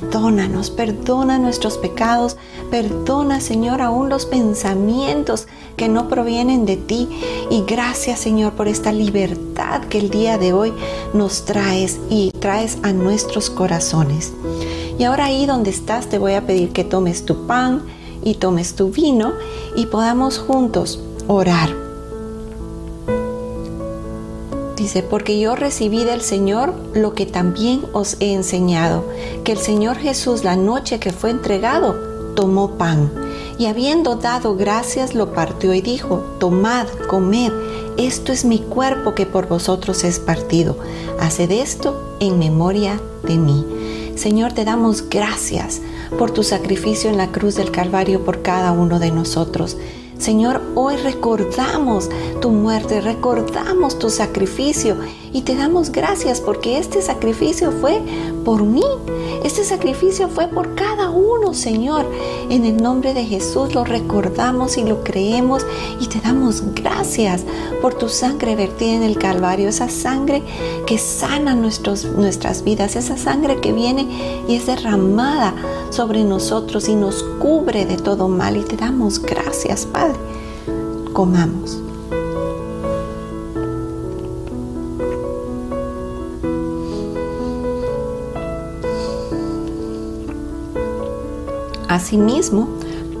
[0.00, 2.36] perdónanos, perdona nuestros pecados,
[2.70, 7.08] perdona, Señor, aún los pensamientos que no provienen de ti.
[7.50, 10.72] Y gracias, Señor, por esta libertad que el día de hoy
[11.14, 14.32] nos traes y traes a nuestros corazones.
[14.98, 17.82] Y ahora ahí donde estás te voy a pedir que tomes tu pan
[18.22, 19.32] y tomes tu vino
[19.76, 21.74] y podamos juntos orar.
[24.76, 29.04] Dice, porque yo recibí del Señor lo que también os he enseñado,
[29.44, 31.96] que el Señor Jesús la noche que fue entregado
[32.36, 33.10] tomó pan
[33.58, 37.52] y habiendo dado gracias lo partió y dijo, tomad, comed,
[37.96, 40.76] esto es mi cuerpo que por vosotros es partido,
[41.18, 43.66] haced esto en memoria de mí.
[44.14, 45.80] Señor, te damos gracias
[46.16, 49.76] por tu sacrificio en la cruz del Calvario por cada uno de nosotros.
[50.18, 54.96] Señor, hoy recordamos tu muerte, recordamos tu sacrificio
[55.32, 58.00] y te damos gracias porque este sacrificio fue
[58.48, 58.82] por mí.
[59.44, 62.06] Este sacrificio fue por cada uno, Señor.
[62.48, 65.66] En el nombre de Jesús lo recordamos y lo creemos
[66.00, 67.44] y te damos gracias
[67.82, 70.42] por tu sangre vertida en el Calvario, esa sangre
[70.86, 74.08] que sana nuestros, nuestras vidas, esa sangre que viene
[74.48, 75.52] y es derramada
[75.90, 80.16] sobre nosotros y nos cubre de todo mal y te damos gracias, Padre
[81.12, 81.87] comamos.
[91.88, 92.68] Asimismo,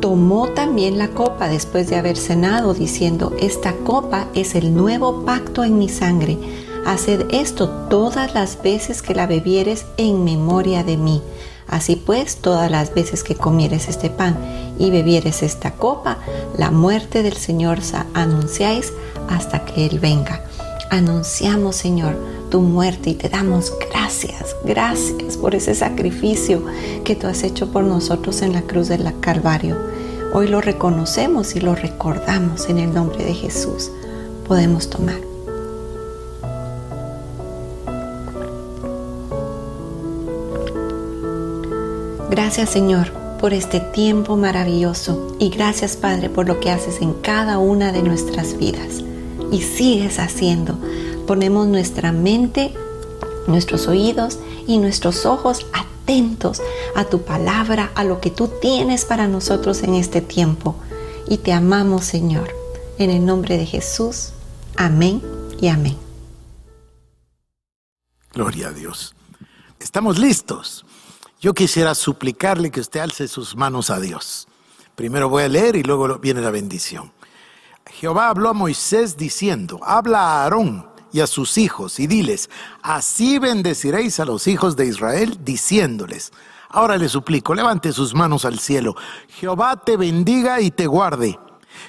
[0.00, 5.64] tomó también la copa después de haber cenado, diciendo, esta copa es el nuevo pacto
[5.64, 6.38] en mi sangre.
[6.86, 11.22] Haced esto todas las veces que la bebieres en memoria de mí.
[11.66, 14.38] Así pues, todas las veces que comieres este pan
[14.78, 16.18] y bebieres esta copa,
[16.56, 17.80] la muerte del Señor
[18.14, 18.92] anunciáis
[19.28, 20.42] hasta que Él venga.
[20.90, 22.16] Anunciamos, Señor,
[22.50, 26.62] tu muerte y te damos gracias, gracias por ese sacrificio
[27.04, 29.76] que tú has hecho por nosotros en la cruz del Calvario.
[30.32, 33.90] Hoy lo reconocemos y lo recordamos en el nombre de Jesús.
[34.46, 35.20] Podemos tomar.
[42.30, 47.58] Gracias Señor por este tiempo maravilloso y gracias Padre por lo que haces en cada
[47.58, 49.02] una de nuestras vidas
[49.50, 50.78] y sigues haciendo.
[51.28, 52.72] Ponemos nuestra mente,
[53.46, 56.62] nuestros oídos y nuestros ojos atentos
[56.96, 60.74] a tu palabra, a lo que tú tienes para nosotros en este tiempo.
[61.28, 62.48] Y te amamos Señor.
[62.96, 64.30] En el nombre de Jesús.
[64.74, 65.20] Amén
[65.60, 65.98] y amén.
[68.32, 69.14] Gloria a Dios.
[69.80, 70.86] Estamos listos.
[71.42, 74.48] Yo quisiera suplicarle que usted alce sus manos a Dios.
[74.96, 77.12] Primero voy a leer y luego viene la bendición.
[77.84, 82.50] Jehová habló a Moisés diciendo, habla a Aarón y a sus hijos y diles,
[82.82, 86.32] así bendeciréis a los hijos de Israel diciéndoles.
[86.70, 88.94] Ahora le suplico, levante sus manos al cielo.
[89.28, 91.38] Jehová te bendiga y te guarde.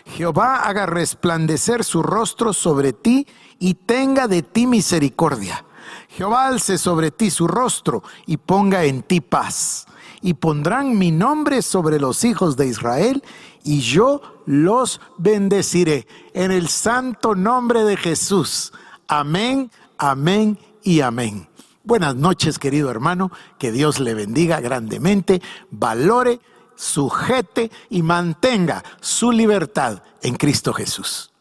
[0.06, 3.28] Jehová haga resplandecer su rostro sobre ti
[3.60, 5.66] y tenga de ti misericordia.
[6.10, 9.86] Jehová alce sobre ti su rostro y ponga en ti paz.
[10.22, 13.24] Y pondrán mi nombre sobre los hijos de Israel
[13.64, 18.74] y yo los bendeciré en el santo nombre de Jesús.
[19.10, 21.48] Amén, amén y amén.
[21.84, 23.32] Buenas noches, querido hermano.
[23.58, 25.42] Que Dios le bendiga grandemente.
[25.72, 26.40] Valore,
[26.76, 31.34] sujete y mantenga su libertad en Cristo Jesús.